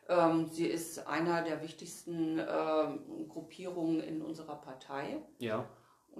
Ähm, 0.07 0.47
sie 0.47 0.65
ist 0.65 1.05
einer 1.05 1.43
der 1.43 1.61
wichtigsten 1.61 2.39
ähm, 2.39 3.27
Gruppierungen 3.29 4.01
in 4.01 4.23
unserer 4.23 4.55
Partei. 4.55 5.21
Ja. 5.37 5.69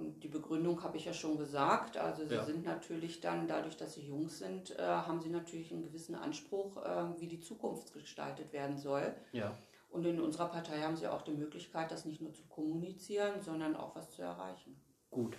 Und 0.00 0.22
die 0.22 0.28
Begründung 0.28 0.82
habe 0.82 0.96
ich 0.96 1.04
ja 1.04 1.12
schon 1.12 1.36
gesagt. 1.36 1.96
Also 1.96 2.26
sie 2.26 2.34
Ja. 2.34 2.44
sind 2.44 2.64
natürlich 2.64 3.20
dann, 3.20 3.46
dadurch, 3.46 3.76
dass 3.76 3.94
sie 3.94 4.06
jung 4.06 4.28
sind, 4.28 4.78
äh, 4.78 4.82
haben 4.82 5.20
sie 5.20 5.28
natürlich 5.28 5.72
einen 5.72 5.82
gewissen 5.82 6.14
Anspruch, 6.14 6.76
äh, 6.78 7.20
wie 7.20 7.26
die 7.28 7.40
Zukunft 7.40 7.92
gestaltet 7.92 8.52
werden 8.52 8.78
soll. 8.78 9.14
Ja. 9.32 9.56
Und 9.90 10.06
in 10.06 10.20
unserer 10.20 10.46
Partei 10.48 10.80
haben 10.82 10.96
sie 10.96 11.08
auch 11.08 11.22
die 11.22 11.32
Möglichkeit, 11.32 11.90
das 11.90 12.04
nicht 12.04 12.20
nur 12.20 12.32
zu 12.32 12.44
kommunizieren, 12.44 13.40
sondern 13.40 13.76
auch 13.76 13.94
was 13.96 14.10
zu 14.12 14.22
erreichen. 14.22 14.80
Gut. 15.10 15.36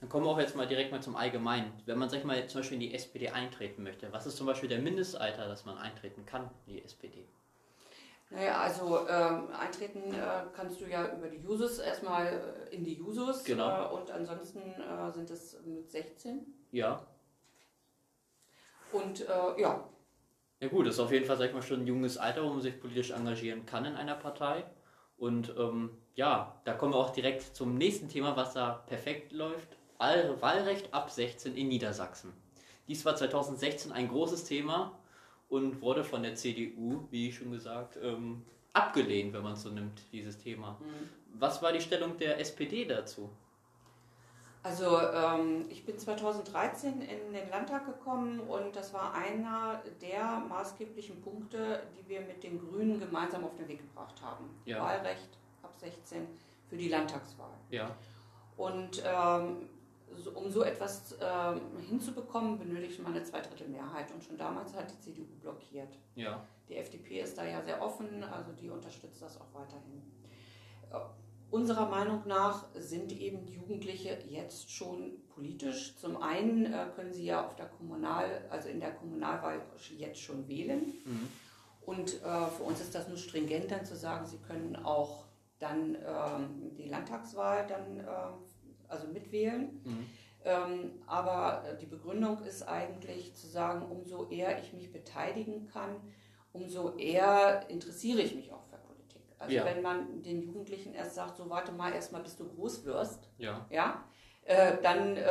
Dann 0.00 0.08
kommen 0.10 0.26
wir 0.26 0.30
auch 0.30 0.38
jetzt 0.38 0.54
mal 0.54 0.66
direkt 0.66 0.92
mal 0.92 1.02
zum 1.02 1.16
Allgemeinen. 1.16 1.72
Wenn 1.86 1.98
man, 1.98 2.10
sag 2.10 2.18
ich 2.18 2.24
mal, 2.24 2.46
zum 2.46 2.60
Beispiel 2.60 2.74
in 2.74 2.80
die 2.80 2.94
SPD 2.94 3.30
eintreten 3.30 3.82
möchte, 3.82 4.12
was 4.12 4.26
ist 4.26 4.36
zum 4.36 4.46
Beispiel 4.46 4.68
der 4.68 4.80
Mindestalter, 4.80 5.48
dass 5.48 5.64
man 5.64 5.78
eintreten 5.78 6.26
kann 6.26 6.50
in 6.66 6.74
die 6.74 6.84
SPD? 6.84 7.26
Naja, 8.30 8.58
also 8.58 9.06
ähm, 9.08 9.48
eintreten 9.52 10.12
äh, 10.12 10.44
kannst 10.54 10.80
du 10.80 10.86
ja 10.86 11.12
über 11.14 11.28
die 11.28 11.36
Jusos 11.38 11.78
erstmal 11.78 12.26
äh, 12.70 12.74
in 12.74 12.82
die 12.82 12.94
Jusos. 12.94 13.44
Genau. 13.44 13.84
Äh, 13.84 13.94
und 13.94 14.10
ansonsten 14.10 14.60
äh, 14.60 15.12
sind 15.12 15.30
es 15.30 15.56
mit 15.64 15.90
16. 15.90 16.44
Ja. 16.72 17.06
Und 18.92 19.20
äh, 19.20 19.60
ja, 19.60 19.88
Ja 20.60 20.68
gut, 20.68 20.86
das 20.86 20.94
ist 20.94 21.00
auf 21.00 21.12
jeden 21.12 21.26
Fall, 21.26 21.36
sag 21.36 21.48
ich 21.48 21.54
mal, 21.54 21.62
schon 21.62 21.80
ein 21.80 21.86
junges 21.86 22.16
Alter, 22.16 22.44
wo 22.44 22.48
man 22.48 22.60
sich 22.60 22.80
politisch 22.80 23.10
engagieren 23.10 23.66
kann 23.66 23.84
in 23.84 23.94
einer 23.94 24.14
Partei. 24.14 24.64
Und 25.16 25.54
ähm, 25.58 25.90
ja, 26.14 26.60
da 26.64 26.74
kommen 26.74 26.92
wir 26.92 26.98
auch 26.98 27.10
direkt 27.10 27.42
zum 27.54 27.76
nächsten 27.76 28.08
Thema, 28.08 28.36
was 28.36 28.54
da 28.54 28.84
perfekt 28.86 29.32
läuft. 29.32 29.76
Wahlrecht 29.98 30.92
ab 30.92 31.10
16 31.10 31.54
in 31.56 31.68
Niedersachsen. 31.68 32.32
Dies 32.88 33.04
war 33.04 33.16
2016 33.16 33.92
ein 33.92 34.08
großes 34.08 34.44
Thema 34.44 34.98
und 35.54 35.80
wurde 35.80 36.02
von 36.02 36.22
der 36.24 36.34
CDU, 36.34 37.06
wie 37.10 37.30
schon 37.30 37.52
gesagt, 37.52 37.96
ähm, 38.02 38.42
abgelehnt, 38.72 39.32
wenn 39.32 39.42
man 39.44 39.52
es 39.52 39.62
so 39.62 39.70
nimmt, 39.70 40.02
dieses 40.10 40.36
Thema. 40.36 40.76
Was 41.34 41.62
war 41.62 41.72
die 41.72 41.80
Stellung 41.80 42.18
der 42.18 42.40
SPD 42.40 42.84
dazu? 42.84 43.30
Also 44.64 44.98
ähm, 44.98 45.66
ich 45.68 45.84
bin 45.84 45.96
2013 45.96 47.02
in 47.02 47.32
den 47.32 47.48
Landtag 47.50 47.86
gekommen 47.86 48.40
und 48.40 48.74
das 48.74 48.92
war 48.92 49.14
einer 49.14 49.80
der 50.00 50.42
maßgeblichen 50.48 51.20
Punkte, 51.22 51.82
die 51.96 52.08
wir 52.08 52.22
mit 52.22 52.42
den 52.42 52.58
Grünen 52.58 52.98
gemeinsam 52.98 53.44
auf 53.44 53.54
den 53.54 53.68
Weg 53.68 53.78
gebracht 53.78 54.20
haben. 54.22 54.46
Ja. 54.64 54.80
Wahlrecht 54.80 55.38
ab 55.62 55.74
16 55.76 56.26
für 56.68 56.76
die 56.76 56.88
Landtagswahl. 56.88 57.52
Ja, 57.70 57.94
Und 58.56 59.02
ähm, 59.06 59.68
so, 60.18 60.30
um 60.32 60.50
so 60.50 60.62
etwas 60.62 61.16
ähm, 61.20 61.60
hinzubekommen, 61.88 62.58
benötigt 62.58 63.02
man 63.02 63.14
eine 63.14 63.22
Zweidrittelmehrheit. 63.22 64.12
Und 64.12 64.22
schon 64.22 64.36
damals 64.36 64.74
hat 64.74 64.90
die 64.90 65.00
CDU 65.00 65.24
blockiert. 65.40 65.98
ja, 66.14 66.44
Die 66.68 66.76
FDP 66.76 67.20
ist 67.20 67.36
da 67.36 67.44
ja 67.44 67.62
sehr 67.62 67.82
offen, 67.82 68.24
also 68.24 68.52
die 68.52 68.70
unterstützt 68.70 69.22
das 69.22 69.40
auch 69.40 69.52
weiterhin. 69.52 70.02
Äh, 70.90 70.98
Unserer 71.50 71.88
Meinung 71.88 72.22
nach 72.26 72.64
sind 72.74 73.12
eben 73.12 73.46
Jugendliche 73.46 74.18
jetzt 74.28 74.72
schon 74.72 75.12
politisch. 75.34 75.96
Zum 75.96 76.20
einen 76.20 76.66
äh, 76.66 76.86
können 76.96 77.12
sie 77.12 77.26
ja 77.26 77.46
auf 77.46 77.54
der 77.54 77.66
Kommunal, 77.66 78.44
also 78.50 78.68
in 78.68 78.80
der 78.80 78.90
Kommunalwahl 78.90 79.62
jetzt 79.96 80.20
schon 80.20 80.48
wählen. 80.48 80.92
mhm. 81.04 81.28
Und 81.86 82.14
äh, 82.24 82.46
für 82.56 82.62
uns 82.64 82.80
ist 82.80 82.94
das 82.94 83.06
nur 83.08 83.18
stringent, 83.18 83.70
dann 83.70 83.84
zu 83.84 83.94
sagen, 83.94 84.26
sie 84.26 84.38
können 84.38 84.74
auch 84.84 85.26
dann 85.58 85.96
ähm, 85.96 86.74
die 86.76 86.88
Landtagswahl 86.88 87.66
dann 87.68 87.98
ähm, 87.98 88.44
also 88.94 89.06
mitwählen. 89.08 89.80
Mhm. 89.84 90.06
Ähm, 90.44 90.92
aber 91.06 91.64
äh, 91.66 91.78
die 91.78 91.86
Begründung 91.86 92.42
ist 92.44 92.62
eigentlich 92.68 93.34
zu 93.34 93.46
sagen, 93.46 93.86
umso 93.90 94.28
eher 94.28 94.60
ich 94.60 94.72
mich 94.74 94.92
beteiligen 94.92 95.66
kann, 95.66 95.96
umso 96.52 96.96
eher 96.96 97.68
interessiere 97.68 98.20
ich 98.20 98.34
mich 98.34 98.52
auch 98.52 98.62
für 98.64 98.76
Politik. 98.76 99.22
Also 99.38 99.54
Ja. 99.54 99.64
wenn 99.64 99.80
man 99.82 100.22
den 100.22 100.42
Jugendlichen 100.42 100.94
erst 100.94 101.14
sagt, 101.14 101.36
so 101.38 101.48
warte 101.48 101.72
mal 101.72 101.92
erstmal, 101.92 102.22
bis 102.22 102.36
du 102.36 102.46
groß 102.46 102.84
wirst, 102.84 103.28
ja, 103.38 103.66
ja, 103.70 104.04
äh, 104.44 104.76
dann 104.82 105.16
äh, 105.16 105.22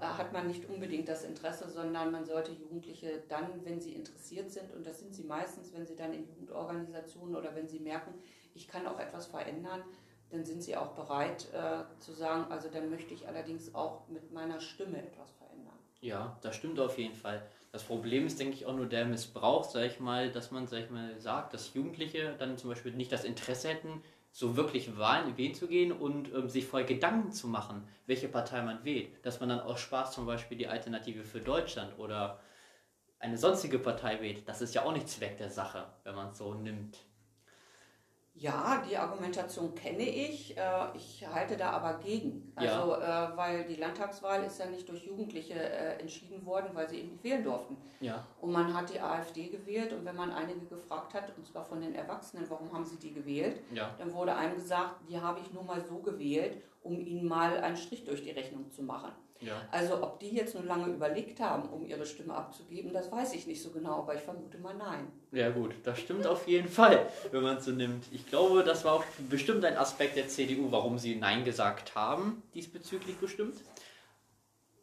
hat 0.00 0.32
man 0.32 0.48
nicht 0.48 0.68
unbedingt 0.68 1.08
das 1.08 1.22
Interesse, 1.22 1.70
sondern 1.70 2.10
man 2.10 2.24
sollte 2.24 2.50
Jugendliche 2.50 3.22
dann, 3.28 3.64
wenn 3.64 3.80
sie 3.80 3.94
interessiert 3.94 4.50
sind, 4.50 4.74
und 4.74 4.84
das 4.84 4.98
sind 4.98 5.14
sie 5.14 5.22
meistens, 5.22 5.72
wenn 5.72 5.86
sie 5.86 5.94
dann 5.94 6.12
in 6.12 6.26
Jugendorganisationen 6.26 7.36
oder 7.36 7.54
wenn 7.54 7.68
sie 7.68 7.78
merken, 7.78 8.14
ich 8.54 8.66
kann 8.66 8.86
auch 8.88 8.98
etwas 8.98 9.26
verändern, 9.26 9.82
dann 10.30 10.44
sind 10.44 10.62
sie 10.62 10.76
auch 10.76 10.92
bereit 10.92 11.46
äh, 11.52 11.84
zu 12.00 12.12
sagen, 12.12 12.50
also 12.50 12.68
dann 12.68 12.90
möchte 12.90 13.14
ich 13.14 13.26
allerdings 13.28 13.74
auch 13.74 14.08
mit 14.08 14.32
meiner 14.32 14.60
Stimme 14.60 14.98
etwas 14.98 15.30
verändern. 15.32 15.78
Ja, 16.00 16.38
das 16.42 16.56
stimmt 16.56 16.78
auf 16.80 16.98
jeden 16.98 17.14
Fall. 17.14 17.42
Das 17.72 17.84
Problem 17.84 18.26
ist, 18.26 18.38
denke 18.40 18.54
ich, 18.54 18.66
auch 18.66 18.74
nur 18.74 18.86
der 18.86 19.04
Missbrauch, 19.04 19.64
sag 19.64 19.84
ich 19.84 20.00
mal, 20.00 20.30
dass 20.30 20.50
man, 20.50 20.66
sag 20.66 20.80
ich 20.84 20.90
mal, 20.90 21.18
sagt, 21.18 21.54
dass 21.54 21.74
Jugendliche 21.74 22.34
dann 22.38 22.58
zum 22.58 22.70
Beispiel 22.70 22.92
nicht 22.92 23.12
das 23.12 23.24
Interesse 23.24 23.68
hätten, 23.68 24.02
so 24.32 24.56
wirklich 24.56 24.98
Wahlen 24.98 25.36
wählen 25.38 25.54
zu 25.54 25.66
gehen 25.66 25.92
und 25.92 26.32
ähm, 26.34 26.48
sich 26.50 26.66
vorher 26.66 26.86
Gedanken 26.86 27.32
zu 27.32 27.48
machen, 27.48 27.88
welche 28.06 28.28
Partei 28.28 28.62
man 28.62 28.84
wählt. 28.84 29.24
Dass 29.24 29.40
man 29.40 29.48
dann 29.48 29.60
aus 29.60 29.80
Spaß 29.80 30.12
zum 30.12 30.26
Beispiel 30.26 30.58
die 30.58 30.68
Alternative 30.68 31.24
für 31.24 31.40
Deutschland 31.40 31.98
oder 31.98 32.40
eine 33.18 33.38
sonstige 33.38 33.78
Partei 33.78 34.20
wählt. 34.20 34.46
Das 34.46 34.60
ist 34.60 34.74
ja 34.74 34.84
auch 34.84 34.92
nicht 34.92 35.08
Zweck 35.08 35.38
der 35.38 35.50
Sache, 35.50 35.86
wenn 36.04 36.14
man 36.14 36.32
es 36.32 36.38
so 36.38 36.52
nimmt. 36.52 36.98
Ja, 38.38 38.82
die 38.88 38.96
Argumentation 38.96 39.74
kenne 39.74 40.02
ich. 40.02 40.56
Äh, 40.56 40.60
Ich 40.94 41.26
halte 41.26 41.56
da 41.56 41.70
aber 41.70 41.94
gegen. 41.98 42.52
Also, 42.54 42.94
äh, 42.96 43.36
weil 43.36 43.64
die 43.64 43.76
Landtagswahl 43.76 44.44
ist 44.44 44.58
ja 44.58 44.66
nicht 44.66 44.86
durch 44.88 45.04
Jugendliche 45.04 45.54
äh, 45.54 45.98
entschieden 46.00 46.44
worden, 46.44 46.68
weil 46.74 46.88
sie 46.88 46.98
eben 46.98 47.12
nicht 47.12 47.24
wählen 47.24 47.42
durften. 47.42 47.76
Ja, 48.00 48.26
Und 48.42 48.52
man 48.52 48.74
hat 48.74 48.92
die 48.92 49.00
AfD 49.00 49.48
gewählt 49.48 49.92
und 49.94 50.04
wenn 50.04 50.16
man 50.16 50.30
einige 50.32 50.66
gefragt 50.66 51.14
hat, 51.14 51.32
und 51.36 51.46
zwar 51.46 51.64
von 51.64 51.80
den 51.80 51.94
Erwachsenen, 51.94 52.44
warum 52.50 52.70
haben 52.72 52.84
sie 52.84 52.96
die 52.96 53.14
gewählt, 53.14 53.60
ja, 53.72 53.94
dann 53.98 54.12
wurde 54.12 54.34
einem 54.36 54.54
gesagt, 54.56 54.96
die 55.08 55.18
habe 55.18 55.40
ich 55.40 55.52
nur 55.54 55.62
mal 55.64 55.80
so 55.80 55.96
gewählt, 55.98 56.62
um 56.86 57.00
ihnen 57.00 57.26
mal 57.26 57.58
einen 57.58 57.76
Strich 57.76 58.04
durch 58.04 58.22
die 58.22 58.30
Rechnung 58.30 58.70
zu 58.70 58.82
machen. 58.82 59.12
ja. 59.40 59.54
Also 59.70 60.02
ob 60.02 60.18
die 60.20 60.30
jetzt 60.30 60.54
nur 60.54 60.64
lange 60.64 60.86
überlegt 60.92 61.40
haben, 61.40 61.68
um 61.68 61.84
ihre 61.84 62.06
Stimme 62.06 62.34
abzugeben, 62.34 62.92
das 62.92 63.10
weiß 63.12 63.34
ich 63.34 63.46
nicht 63.46 63.62
so 63.62 63.70
genau, 63.70 63.98
aber 63.98 64.14
ich 64.14 64.22
vermute 64.22 64.58
mal 64.58 64.74
nein. 64.74 65.10
Ja 65.32 65.50
gut, 65.50 65.74
das 65.84 65.98
stimmt 65.98 66.26
auf 66.26 66.46
jeden 66.48 66.68
Fall, 66.68 67.06
wenn 67.32 67.42
man 67.42 67.58
es 67.58 67.64
so 67.66 67.72
nimmt. 67.72 68.04
Ich 68.12 68.26
glaube, 68.26 68.62
das 68.64 68.84
war 68.84 68.94
auch 68.94 69.04
bestimmt 69.28 69.64
ein 69.64 69.76
Aspekt 69.76 70.16
der 70.16 70.28
CDU, 70.28 70.70
warum 70.70 70.98
sie 70.98 71.16
Nein 71.16 71.44
gesagt 71.44 71.94
haben, 71.94 72.42
diesbezüglich 72.54 73.16
bestimmt. 73.18 73.56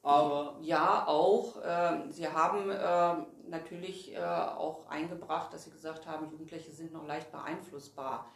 Aber 0.03 0.57
Ja, 0.61 1.07
auch. 1.07 1.55
ähm, 1.65 2.11
sie 2.11 2.27
haben 2.27 2.69
ähm, 2.69 3.25
natürlich 3.49 4.13
äh, 4.13 4.19
auch 4.19 4.85
eingebracht, 4.87 5.53
dass 5.53 5.63
sie 5.63 5.71
gesagt 5.71 6.05
haben, 6.05 6.29
Jugendliche 6.29 6.71
sind 6.71 6.91
noch 6.91 7.07
leicht 7.07 7.31
beeinflussbar. 7.31 8.29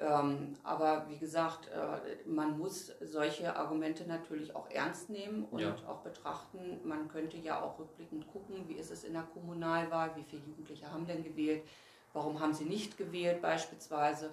Ähm, 0.00 0.54
aber 0.64 1.06
wie 1.08 1.18
gesagt, 1.18 1.68
äh, 1.68 2.28
man 2.28 2.58
muss 2.58 2.92
solche 3.00 3.54
Argumente 3.54 4.06
natürlich 4.08 4.54
auch 4.56 4.68
ernst 4.70 5.08
nehmen 5.08 5.44
und 5.44 5.60
Ja. 5.60 5.76
auch 5.86 6.00
betrachten. 6.02 6.80
Man 6.84 7.08
könnte 7.08 7.36
ja 7.36 7.60
auch 7.62 7.78
rückblickend 7.78 8.26
gucken, 8.26 8.68
wie 8.68 8.74
ist 8.74 8.90
es 8.90 9.04
in 9.04 9.12
der 9.12 9.22
Kommunalwahl, 9.22 10.10
wie 10.16 10.24
viele 10.24 10.42
Jugendliche 10.42 10.90
haben 10.90 11.06
denn 11.06 11.22
gewählt, 11.22 11.62
warum 12.12 12.40
haben 12.40 12.52
sie 12.52 12.64
nicht 12.64 12.98
gewählt 12.98 13.40
beispielsweise. 13.40 14.30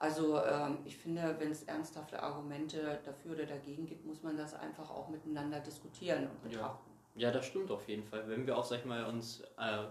Also 0.00 0.42
ähm, 0.42 0.78
ich 0.84 0.96
finde, 0.96 1.36
wenn 1.38 1.52
es 1.52 1.62
ernsthafte 1.62 2.20
Argumente 2.20 2.98
dafür 3.04 3.32
oder 3.34 3.46
dagegen 3.46 3.86
gibt, 3.86 4.04
muss 4.04 4.22
man 4.24 4.36
das 4.36 4.52
einfach 4.54 4.90
auch 4.90 5.08
miteinander 5.08 5.60
diskutieren 5.60 6.24
und 6.28 6.42
Ja. 6.52 6.58
betrachten. 6.58 6.90
ja, 7.14 7.30
das 7.30 7.46
stimmt 7.46 7.70
auf 7.70 7.88
jeden 7.88 8.02
Fall. 8.02 8.28
Wenn 8.28 8.44
wir 8.46 8.58
auch, 8.58 8.64
sag 8.64 8.80
ich 8.80 8.84
mal, 8.84 9.04
uns 9.04 9.42
äh, 9.58 9.84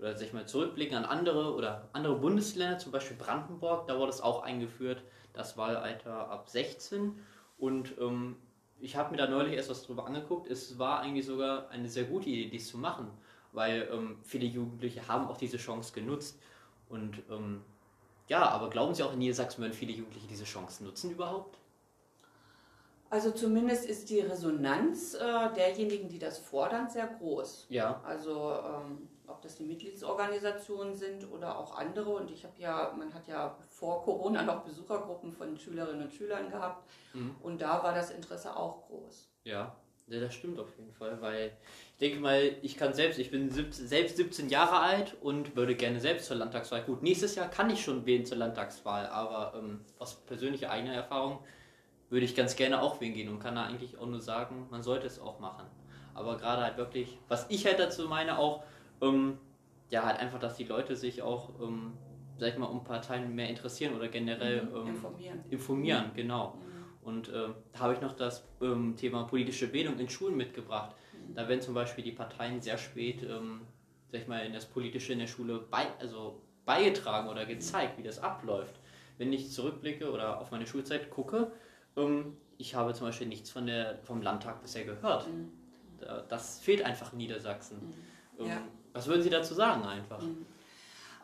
oder 0.00 0.16
sag 0.16 0.26
ich 0.26 0.32
mal, 0.32 0.46
zurückblicken 0.46 0.96
an 0.96 1.04
andere 1.04 1.54
oder 1.54 1.88
andere 1.92 2.16
Bundesländer, 2.16 2.78
zum 2.78 2.90
Beispiel 2.90 3.16
Brandenburg, 3.16 3.86
da 3.86 3.98
wurde 3.98 4.10
es 4.10 4.20
auch 4.20 4.42
eingeführt, 4.42 5.02
das 5.34 5.56
Wahlalter 5.56 6.30
ab 6.30 6.48
16. 6.48 7.18
Und 7.58 7.92
ähm, 8.00 8.36
ich 8.80 8.96
habe 8.96 9.10
mir 9.10 9.18
da 9.18 9.28
neulich 9.28 9.54
erst 9.54 9.68
was 9.68 9.82
drüber 9.82 10.06
angeguckt. 10.06 10.50
Es 10.50 10.78
war 10.78 11.00
eigentlich 11.00 11.26
sogar 11.26 11.68
eine 11.68 11.88
sehr 11.88 12.04
gute 12.04 12.30
Idee, 12.30 12.48
dies 12.48 12.68
zu 12.68 12.78
machen, 12.78 13.08
weil 13.52 13.88
ähm, 13.92 14.18
viele 14.22 14.46
Jugendliche 14.46 15.06
haben 15.06 15.28
auch 15.28 15.36
diese 15.36 15.58
Chance 15.58 15.92
genutzt. 15.92 16.40
Und 16.88 17.22
ähm, 17.30 17.60
ja, 18.28 18.48
aber 18.48 18.70
glauben 18.70 18.94
Sie 18.94 19.02
auch 19.02 19.12
in 19.12 19.18
Niedersachsen 19.18 19.60
würden 19.60 19.74
viele 19.74 19.92
Jugendliche 19.92 20.26
diese 20.26 20.44
Chance 20.44 20.82
nutzen 20.82 21.10
überhaupt? 21.10 21.58
Also 23.10 23.32
zumindest 23.32 23.86
ist 23.86 24.08
die 24.08 24.20
Resonanz 24.20 25.14
äh, 25.14 25.52
derjenigen, 25.54 26.08
die 26.08 26.20
das 26.20 26.38
fordern, 26.38 26.88
sehr 26.88 27.08
groß. 27.08 27.66
Ja, 27.68 28.00
Also 28.04 28.52
ähm, 28.64 29.08
ob 29.40 29.42
das 29.42 29.56
die 29.56 29.64
Mitgliedsorganisationen 29.64 30.94
sind 30.94 31.30
oder 31.32 31.58
auch 31.58 31.76
andere. 31.76 32.10
Und 32.10 32.30
ich 32.30 32.44
habe 32.44 32.54
ja, 32.58 32.94
man 32.96 33.12
hat 33.14 33.26
ja 33.26 33.56
vor 33.70 34.02
Corona 34.02 34.42
noch 34.42 34.64
Besuchergruppen 34.64 35.32
von 35.32 35.56
Schülerinnen 35.56 36.02
und 36.02 36.12
Schülern 36.12 36.50
gehabt. 36.50 36.86
Mhm. 37.14 37.34
Und 37.42 37.62
da 37.62 37.82
war 37.82 37.94
das 37.94 38.10
Interesse 38.10 38.54
auch 38.54 38.86
groß. 38.86 39.28
ja, 39.44 39.74
ja, 40.08 40.18
das 40.18 40.34
stimmt 40.34 40.58
auf 40.58 40.76
jeden 40.76 40.92
Fall, 40.92 41.22
weil 41.22 41.52
ich 41.92 41.98
denke 42.00 42.18
mal, 42.18 42.56
ich 42.62 42.76
kann 42.76 42.92
selbst, 42.94 43.20
ich 43.20 43.30
bin 43.30 43.48
selbst 43.48 44.16
17 44.16 44.48
Jahre 44.48 44.80
alt 44.80 45.16
und 45.20 45.54
würde 45.54 45.76
gerne 45.76 46.00
selbst 46.00 46.26
zur 46.26 46.36
Landtagswahl. 46.36 46.82
Gut, 46.82 47.00
nächstes 47.00 47.36
Jahr 47.36 47.48
kann 47.48 47.70
ich 47.70 47.84
schon 47.84 48.04
wählen 48.06 48.26
zur 48.26 48.38
Landtagswahl, 48.38 49.06
aber 49.06 49.56
ähm, 49.56 49.82
aus 50.00 50.16
persönlicher 50.16 50.68
eigener 50.72 50.94
Erfahrung 50.94 51.38
würde 52.08 52.24
ich 52.24 52.34
ganz 52.34 52.56
gerne 52.56 52.82
auch 52.82 53.00
wählen 53.00 53.14
gehen 53.14 53.28
und 53.28 53.38
kann 53.38 53.54
da 53.54 53.62
eigentlich 53.62 53.98
auch 53.98 54.06
nur 54.06 54.20
sagen, 54.20 54.66
man 54.68 54.82
sollte 54.82 55.06
es 55.06 55.20
auch 55.20 55.38
machen. 55.38 55.64
Aber 56.12 56.36
gerade 56.36 56.62
halt 56.62 56.76
wirklich, 56.76 57.16
was 57.28 57.46
ich 57.48 57.64
halt 57.64 57.78
dazu 57.78 58.08
meine, 58.08 58.36
auch, 58.36 58.64
ähm, 59.00 59.38
ja, 59.90 60.04
halt 60.04 60.18
einfach, 60.20 60.38
dass 60.38 60.56
die 60.56 60.64
Leute 60.64 60.96
sich 60.96 61.22
auch 61.22 61.60
ähm, 61.60 61.92
sag 62.38 62.52
ich 62.52 62.58
mal, 62.58 62.66
um 62.66 62.84
Parteien 62.84 63.34
mehr 63.34 63.48
interessieren 63.48 63.94
oder 63.94 64.08
generell 64.08 64.62
Mhm, 64.62 64.76
ähm, 64.76 64.86
informieren. 64.88 65.40
informieren, 65.50 66.10
genau. 66.14 66.54
Mhm. 66.54 67.06
Und 67.06 67.28
äh, 67.28 67.48
da 67.72 67.78
habe 67.80 67.94
ich 67.94 68.00
noch 68.00 68.14
das 68.14 68.48
ähm, 68.62 68.96
Thema 68.96 69.24
politische 69.24 69.66
Bildung 69.68 69.98
in 69.98 70.08
Schulen 70.08 70.36
mitgebracht. 70.36 70.94
Da 71.34 71.48
werden 71.48 71.60
zum 71.60 71.74
Beispiel 71.74 72.02
die 72.04 72.12
Parteien 72.12 72.60
sehr 72.60 72.76
spät, 72.78 73.22
ähm, 73.22 73.62
sag 74.10 74.22
ich 74.22 74.28
mal, 74.28 74.44
in 74.44 74.52
das 74.52 74.64
Politische 74.66 75.12
in 75.12 75.18
der 75.18 75.26
Schule 75.26 75.58
bei, 75.70 75.86
also 75.98 76.42
beigetragen 76.64 77.28
oder 77.28 77.46
gezeigt, 77.46 77.98
wie 77.98 78.02
das 78.02 78.18
abläuft. 78.18 78.74
Wenn 79.18 79.32
ich 79.32 79.50
zurückblicke 79.52 80.10
oder 80.10 80.40
auf 80.40 80.50
meine 80.50 80.66
Schulzeit 80.66 81.10
gucke, 81.10 81.52
ich 82.56 82.74
habe 82.74 82.94
zum 82.94 83.06
Beispiel 83.06 83.26
nichts 83.26 83.50
von 83.50 83.66
der, 83.66 83.98
vom 84.02 84.22
Landtag 84.22 84.62
bisher 84.62 84.84
gehört. 84.84 85.28
Mhm. 85.28 85.50
Da- 85.98 86.22
Das 86.28 86.60
fehlt 86.60 86.82
einfach 86.82 87.12
in 87.12 87.18
Niedersachsen. 87.18 87.94
Ähm, 88.38 88.46
Ja. 88.46 88.62
Was 88.92 89.06
würden 89.06 89.22
Sie 89.22 89.30
dazu 89.30 89.54
sagen 89.54 89.84
einfach? 89.84 90.22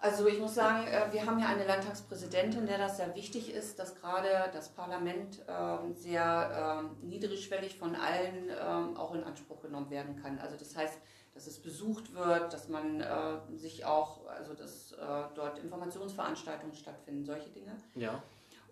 Also 0.00 0.26
ich 0.26 0.38
muss 0.38 0.54
sagen, 0.54 0.86
äh, 0.86 1.12
wir 1.12 1.26
haben 1.26 1.38
ja 1.38 1.46
eine 1.48 1.66
Landtagspräsidentin, 1.66 2.66
der 2.66 2.78
das 2.78 2.98
sehr 2.98 3.14
wichtig 3.14 3.52
ist, 3.52 3.78
dass 3.78 3.94
gerade 3.94 4.28
das 4.52 4.68
Parlament 4.68 5.42
ähm, 5.48 5.94
sehr 5.94 6.80
ähm, 6.80 7.08
niedrigschwellig 7.08 7.78
von 7.78 7.96
allen 7.96 8.50
ähm, 8.50 8.96
auch 8.96 9.14
in 9.14 9.24
Anspruch 9.24 9.62
genommen 9.62 9.90
werden 9.90 10.20
kann. 10.22 10.38
Also 10.38 10.56
das 10.56 10.76
heißt, 10.76 10.98
dass 11.34 11.46
es 11.46 11.60
besucht 11.60 12.14
wird, 12.14 12.52
dass 12.52 12.68
man 12.68 13.00
äh, 13.00 13.56
sich 13.56 13.84
auch, 13.84 14.26
also 14.26 14.54
dass 14.54 14.92
äh, 14.92 14.96
dort 15.34 15.58
Informationsveranstaltungen 15.58 16.74
stattfinden, 16.74 17.24
solche 17.24 17.48
Dinge. 17.50 17.76
Ja, 17.94 18.22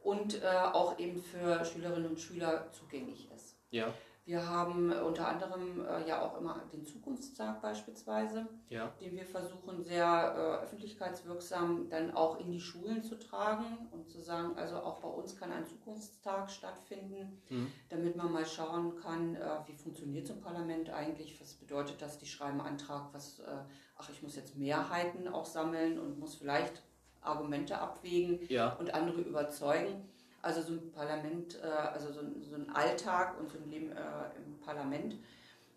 Und 0.03 0.45
auch 0.45 0.99
eben 0.99 1.23
für 1.23 1.65
Schülerinnen 1.65 2.11
und 2.11 2.21
Schüler 2.21 2.71
zugänglich 2.73 3.31
ist. 3.35 3.57
ja, 3.71 3.87
Wir 4.27 4.49
haben 4.49 4.91
äh, 4.91 5.01
unter 5.01 5.29
anderem 5.29 5.85
äh, 5.85 6.09
ja 6.09 6.23
auch 6.23 6.39
immer 6.39 6.63
den 6.73 6.85
Zukunftstag 6.87 7.61
beispielsweise 7.61 8.47
ja, 8.71 8.91
den 9.01 9.17
wir 9.17 9.27
versuchen 9.27 9.85
sehr 9.85 10.07
äh, 10.07 10.63
öffentlichkeitswirksam 10.65 11.89
dann 11.91 12.15
auch 12.15 12.41
in 12.41 12.51
die 12.51 12.61
Schulen 12.61 13.03
zu 13.03 13.19
tragen 13.19 13.89
und 13.91 14.09
zu 14.09 14.21
sagen, 14.23 14.57
also 14.57 14.77
auch 14.77 15.01
bei 15.01 15.09
uns 15.09 15.39
kann 15.39 15.53
ein 15.53 15.67
Zukunftstag 15.67 16.51
stattfinden, 16.51 17.43
Mhm. 17.51 17.71
damit 17.91 18.17
man 18.17 18.33
mal 18.33 18.47
schauen 18.47 18.97
kann, 18.97 19.37
äh, 19.37 19.59
wie 19.67 19.75
funktioniert 19.75 20.27
so 20.27 20.33
ein 20.33 20.41
Parlament 20.41 20.89
eigentlich, 20.89 21.39
was 21.41 21.55
bedeutet 21.55 22.01
das, 22.01 22.19
die 22.19 22.27
schreiben 22.27 22.61
Antrag, 22.63 23.13
was, 23.13 23.41
äh, 23.41 23.59
ach, 23.99 24.09
ich 24.09 24.23
muss 24.23 24.37
jetzt 24.37 24.57
Mehrheiten 24.57 25.29
auch 25.29 25.45
sammeln 25.45 25.99
und 25.99 26.19
muss 26.19 26.37
vielleicht 26.37 26.83
Argumente 27.21 27.79
abwägen 27.79 28.41
ja, 28.49 28.73
und 28.75 28.95
andere 28.95 29.21
überzeugen. 29.21 30.09
Also 30.45 30.61
so 30.61 30.73
ein 30.75 30.93
Parlament, 30.93 31.59
äh, 31.63 31.67
also 31.67 32.13
so 32.13 32.21
ein, 32.21 32.43
so 32.43 32.55
ein 32.55 32.69
Alltag 32.71 33.39
und 33.41 33.49
so 33.51 33.57
ein 33.59 33.71
Leben 33.71 33.93
äh, 33.93 34.37
im 34.37 34.61
Parlament. 34.61 35.17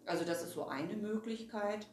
Also 0.05 0.25
das 0.25 0.43
ist 0.43 0.51
so 0.53 0.65
eine 0.67 0.95
Möglichkeit. 0.97 1.87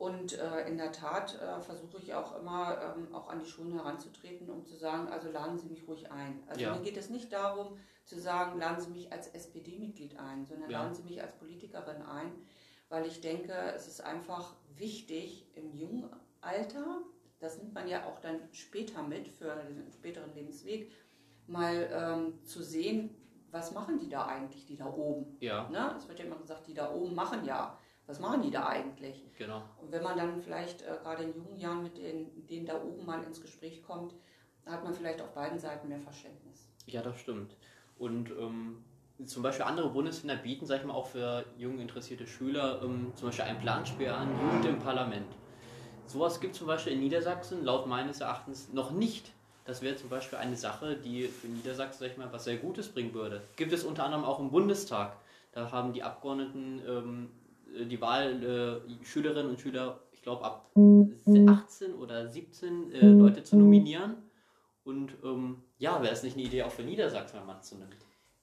Und 0.00 0.38
äh, 0.38 0.66
in 0.68 0.78
der 0.78 0.92
Tat 0.92 1.40
äh, 1.40 1.60
versuche 1.60 1.98
ich 2.00 2.14
auch 2.14 2.36
immer, 2.40 2.94
ähm, 2.96 3.12
auch 3.14 3.28
an 3.28 3.40
die 3.40 3.46
Schulen 3.46 3.72
heranzutreten, 3.72 4.48
um 4.48 4.64
zu 4.64 4.76
sagen, 4.76 5.08
also 5.08 5.28
laden 5.30 5.58
Sie 5.58 5.68
mich 5.68 5.86
ruhig 5.88 6.10
ein. 6.10 6.42
Also 6.48 6.60
Ja. 6.60 6.74
mir 6.74 6.82
geht 6.82 6.96
es 6.96 7.08
nicht 7.10 7.32
darum 7.32 7.76
zu 8.04 8.18
sagen, 8.20 8.58
laden 8.58 8.80
Sie 8.80 8.90
mich 8.90 9.12
als 9.12 9.28
SPD-Mitglied 9.28 10.18
ein, 10.18 10.44
sondern 10.44 10.70
Ja. 10.70 10.82
laden 10.82 10.94
Sie 10.94 11.02
mich 11.02 11.20
als 11.20 11.32
Politikerin 11.32 12.02
ein, 12.02 12.32
weil 12.88 13.06
ich 13.06 13.20
denke, 13.20 13.52
es 13.74 13.88
ist 13.88 14.00
einfach 14.00 14.54
wichtig 14.76 15.46
im 15.54 15.72
jungen 15.76 16.08
Alter, 16.40 17.00
das 17.40 17.58
nimmt 17.58 17.74
man 17.74 17.88
ja 17.88 18.06
auch 18.06 18.20
dann 18.20 18.40
später 18.52 19.02
mit 19.02 19.28
für 19.28 19.54
den 19.68 19.90
späteren 19.92 20.32
Lebensweg, 20.34 20.92
mal 21.48 21.88
ähm, 21.92 22.44
zu 22.44 22.62
sehen, 22.62 23.10
was 23.50 23.72
machen 23.72 23.98
die 23.98 24.08
da 24.08 24.26
eigentlich, 24.26 24.66
die 24.66 24.76
da 24.76 24.86
oben. 24.86 25.36
ja, 25.40 25.68
Ne? 25.70 25.94
Es 25.96 26.06
wird 26.08 26.18
ja 26.18 26.26
immer 26.26 26.36
gesagt, 26.36 26.66
die 26.66 26.74
da 26.74 26.92
oben 26.92 27.14
machen 27.14 27.44
ja. 27.44 27.78
Was 28.06 28.20
machen 28.20 28.40
die 28.40 28.50
da 28.50 28.66
eigentlich? 28.66 29.22
genau. 29.36 29.62
Und 29.82 29.92
wenn 29.92 30.02
man 30.02 30.16
dann 30.16 30.40
vielleicht 30.40 30.80
äh, 30.82 30.96
gerade 31.02 31.24
in 31.24 31.34
jungen 31.34 31.58
Jahren 31.58 31.82
mit 31.82 31.98
den, 31.98 32.46
denen 32.46 32.64
da 32.64 32.82
oben 32.82 33.04
mal 33.04 33.22
ins 33.22 33.42
Gespräch 33.42 33.82
kommt, 33.82 34.14
hat 34.64 34.82
man 34.82 34.94
vielleicht 34.94 35.20
auf 35.20 35.34
beiden 35.34 35.58
Seiten 35.58 35.88
mehr 35.88 36.00
Verständnis. 36.00 36.68
Ja, 36.86 37.02
das 37.02 37.18
stimmt. 37.20 37.54
Und 37.98 38.30
ähm, 38.30 38.82
zum 39.26 39.42
Beispiel 39.42 39.64
andere 39.64 39.90
Bundesländer 39.90 40.42
bieten, 40.42 40.64
sag 40.64 40.80
ich 40.80 40.86
mal, 40.86 40.94
auch 40.94 41.08
für 41.08 41.44
jung 41.58 41.80
interessierte 41.80 42.26
Schüler 42.26 42.80
ähm, 42.82 43.12
zum 43.14 43.28
Beispiel 43.28 43.44
ein 43.44 43.60
Planspiel 43.60 44.08
an, 44.08 44.28
Jugend 44.40 44.64
im 44.64 44.78
Parlament. 44.78 45.26
Sowas 46.06 46.40
gibt 46.40 46.52
es 46.52 46.58
zum 46.58 46.66
Beispiel 46.66 46.94
in 46.94 47.00
Niedersachsen 47.00 47.64
laut 47.64 47.86
meines 47.86 48.20
Erachtens 48.20 48.72
noch 48.72 48.90
nicht. 48.90 49.32
Das 49.68 49.82
wäre 49.82 49.94
zum 49.96 50.08
Beispiel 50.08 50.38
eine 50.38 50.56
Sache, 50.56 50.96
die 50.96 51.24
für 51.24 51.46
Niedersachsen, 51.46 51.98
sag 52.00 52.12
ich 52.12 52.16
mal, 52.16 52.32
was 52.32 52.44
sehr 52.44 52.56
Gutes 52.56 52.88
bringen 52.88 53.12
würde. 53.12 53.42
Gibt 53.56 53.70
es 53.74 53.84
unter 53.84 54.02
anderem 54.02 54.24
auch 54.24 54.40
im 54.40 54.50
Bundestag. 54.50 55.18
Da 55.52 55.70
haben 55.70 55.92
die 55.92 56.02
Abgeordneten 56.02 56.80
ähm, 56.88 57.28
die 57.86 58.00
Wahl, 58.00 58.42
äh, 58.42 59.04
Schülerinnen 59.04 59.50
und 59.50 59.60
Schüler, 59.60 60.00
ich 60.10 60.22
glaube, 60.22 60.42
ab 60.42 60.70
18 60.74 61.92
oder 61.96 62.28
17 62.28 62.92
äh, 62.92 63.08
Leute 63.08 63.42
zu 63.44 63.58
nominieren. 63.58 64.14
Und 64.84 65.12
ähm, 65.22 65.62
ja, 65.76 66.00
wäre 66.02 66.14
es 66.14 66.22
nicht 66.22 66.38
eine 66.38 66.46
Idee 66.46 66.62
auch 66.62 66.72
für 66.72 66.82
Niedersachsen, 66.82 67.38
es 67.60 67.68
so 67.68 67.76
nimmt? 67.76 67.94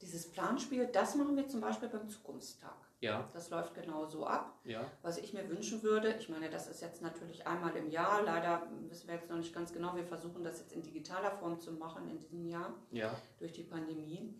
Dieses 0.04 0.32
Planspiel, 0.32 0.88
das 0.94 1.16
machen 1.16 1.36
wir 1.36 1.48
zum 1.48 1.60
Beispiel 1.60 1.90
beim 1.90 2.08
Zukunftstag. 2.08 2.76
Ja, 3.06 3.30
Das 3.34 3.50
läuft 3.50 3.74
genau 3.76 4.06
so 4.06 4.26
ab. 4.26 4.54
ja, 4.64 4.84
Was 5.02 5.18
ich 5.18 5.34
mir 5.34 5.48
wünschen 5.50 5.82
würde, 5.84 6.14
ich 6.20 6.28
meine, 6.30 6.50
das 6.50 6.68
ist 6.68 6.82
jetzt 6.82 7.02
natürlich 7.02 7.46
einmal 7.48 7.76
im 7.76 7.90
Jahr, 7.90 8.22
leider 8.24 8.64
wissen 8.90 9.08
wir 9.08 9.16
jetzt 9.16 9.30
noch 9.30 9.38
nicht 9.38 9.54
ganz 9.54 9.72
genau, 9.74 9.96
wir 9.96 10.06
versuchen 10.06 10.44
das 10.44 10.60
jetzt 10.60 10.74
in 10.74 10.82
digitaler 10.82 11.32
Form 11.32 11.60
zu 11.60 11.72
machen 11.74 12.10
in 12.10 12.18
diesem 12.20 12.46
Jahr 12.46 12.74
ja, 12.92 13.16
durch 13.40 13.54
die 13.54 13.64
Pandemie. 13.64 14.34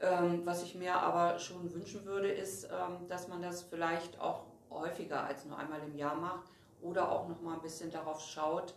Ähm, 0.00 0.42
was 0.44 0.62
ich 0.62 0.74
mir 0.74 0.94
aber 0.94 1.38
schon 1.38 1.72
wünschen 1.72 2.04
würde, 2.04 2.30
ist, 2.30 2.64
ähm, 2.64 3.06
dass 3.08 3.28
man 3.28 3.40
das 3.42 3.62
vielleicht 3.62 4.20
auch 4.20 4.46
häufiger 4.70 5.22
als 5.24 5.44
nur 5.44 5.58
einmal 5.58 5.80
im 5.82 5.94
Jahr 5.94 6.16
macht 6.16 6.50
oder 6.80 7.10
auch 7.12 7.28
noch 7.28 7.40
mal 7.42 7.54
ein 7.54 7.62
bisschen 7.62 7.90
darauf 7.90 8.20
schaut, 8.20 8.74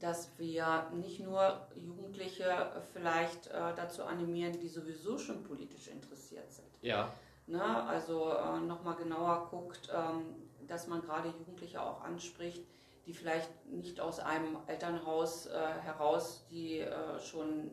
dass 0.00 0.36
wir 0.38 0.90
nicht 0.92 1.20
nur 1.20 1.66
Jugendliche 1.76 2.72
vielleicht 2.92 3.46
äh, 3.46 3.74
dazu 3.76 4.02
animieren, 4.04 4.58
die 4.58 4.68
sowieso 4.68 5.18
schon 5.18 5.44
politisch 5.44 5.88
interessiert 5.88 6.52
sind. 6.52 6.66
ja, 6.82 7.12
Ne? 7.46 7.62
Also 7.62 8.30
äh, 8.30 8.60
nochmal 8.60 8.96
genauer 8.96 9.48
guckt, 9.50 9.88
ähm, 9.94 10.24
dass 10.66 10.86
man 10.86 11.02
gerade 11.02 11.28
Jugendliche 11.28 11.82
auch 11.82 12.02
anspricht, 12.02 12.64
die 13.06 13.12
vielleicht 13.12 13.50
nicht 13.66 14.00
aus 14.00 14.18
einem 14.18 14.56
Elternhaus 14.66 15.46
äh, 15.46 15.52
heraus, 15.82 16.46
die 16.50 16.80
äh, 16.80 17.20
schon 17.20 17.70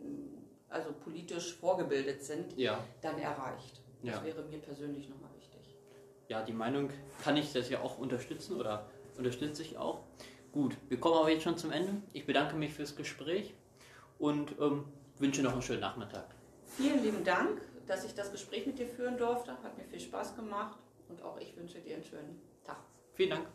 also 0.69 0.91
politisch 0.93 1.55
vorgebildet 1.55 2.23
sind, 2.23 2.57
ja. 2.57 2.79
dann 3.01 3.17
erreicht. 3.17 3.81
Das 4.03 4.15
Ja. 4.15 4.23
wäre 4.23 4.41
mir 4.43 4.59
persönlich 4.59 5.09
nochmal 5.09 5.29
wichtig. 5.37 5.75
Ja, 6.27 6.41
die 6.43 6.53
Meinung 6.53 6.89
kann 7.23 7.37
ich 7.37 7.53
das 7.53 7.69
ja 7.69 7.81
auch 7.81 7.97
unterstützen 7.97 8.57
oder 8.59 8.85
unterstütze 9.17 9.61
ich 9.61 9.77
auch. 9.77 9.99
Gut, 10.51 10.75
wir 10.89 10.99
kommen 10.99 11.15
aber 11.15 11.29
jetzt 11.29 11.43
schon 11.43 11.57
zum 11.57 11.71
Ende. 11.71 12.01
Ich 12.13 12.25
bedanke 12.25 12.55
mich 12.55 12.73
fürs 12.73 12.95
Gespräch 12.95 13.53
und 14.19 14.53
ähm, 14.59 14.85
wünsche 15.17 15.43
noch 15.43 15.53
einen 15.53 15.61
schönen 15.61 15.81
Nachmittag. 15.81 16.25
Vielen 16.65 17.03
lieben 17.03 17.23
Dank, 17.23 17.61
dass 17.87 18.05
ich 18.05 18.13
das 18.13 18.31
Gespräch 18.31 18.65
mit 18.65 18.79
dir 18.79 18.87
führen 18.87 19.17
durfte. 19.17 19.51
Hat 19.63 19.77
mir 19.77 19.85
viel 19.85 19.99
Spaß 19.99 20.35
gemacht 20.35 20.79
und 21.09 21.21
auch 21.23 21.39
ich 21.39 21.55
wünsche 21.55 21.79
dir 21.79 21.95
einen 21.95 22.03
schönen 22.03 22.41
Tag. 22.63 22.77
Vielen 23.13 23.31
Dank. 23.31 23.47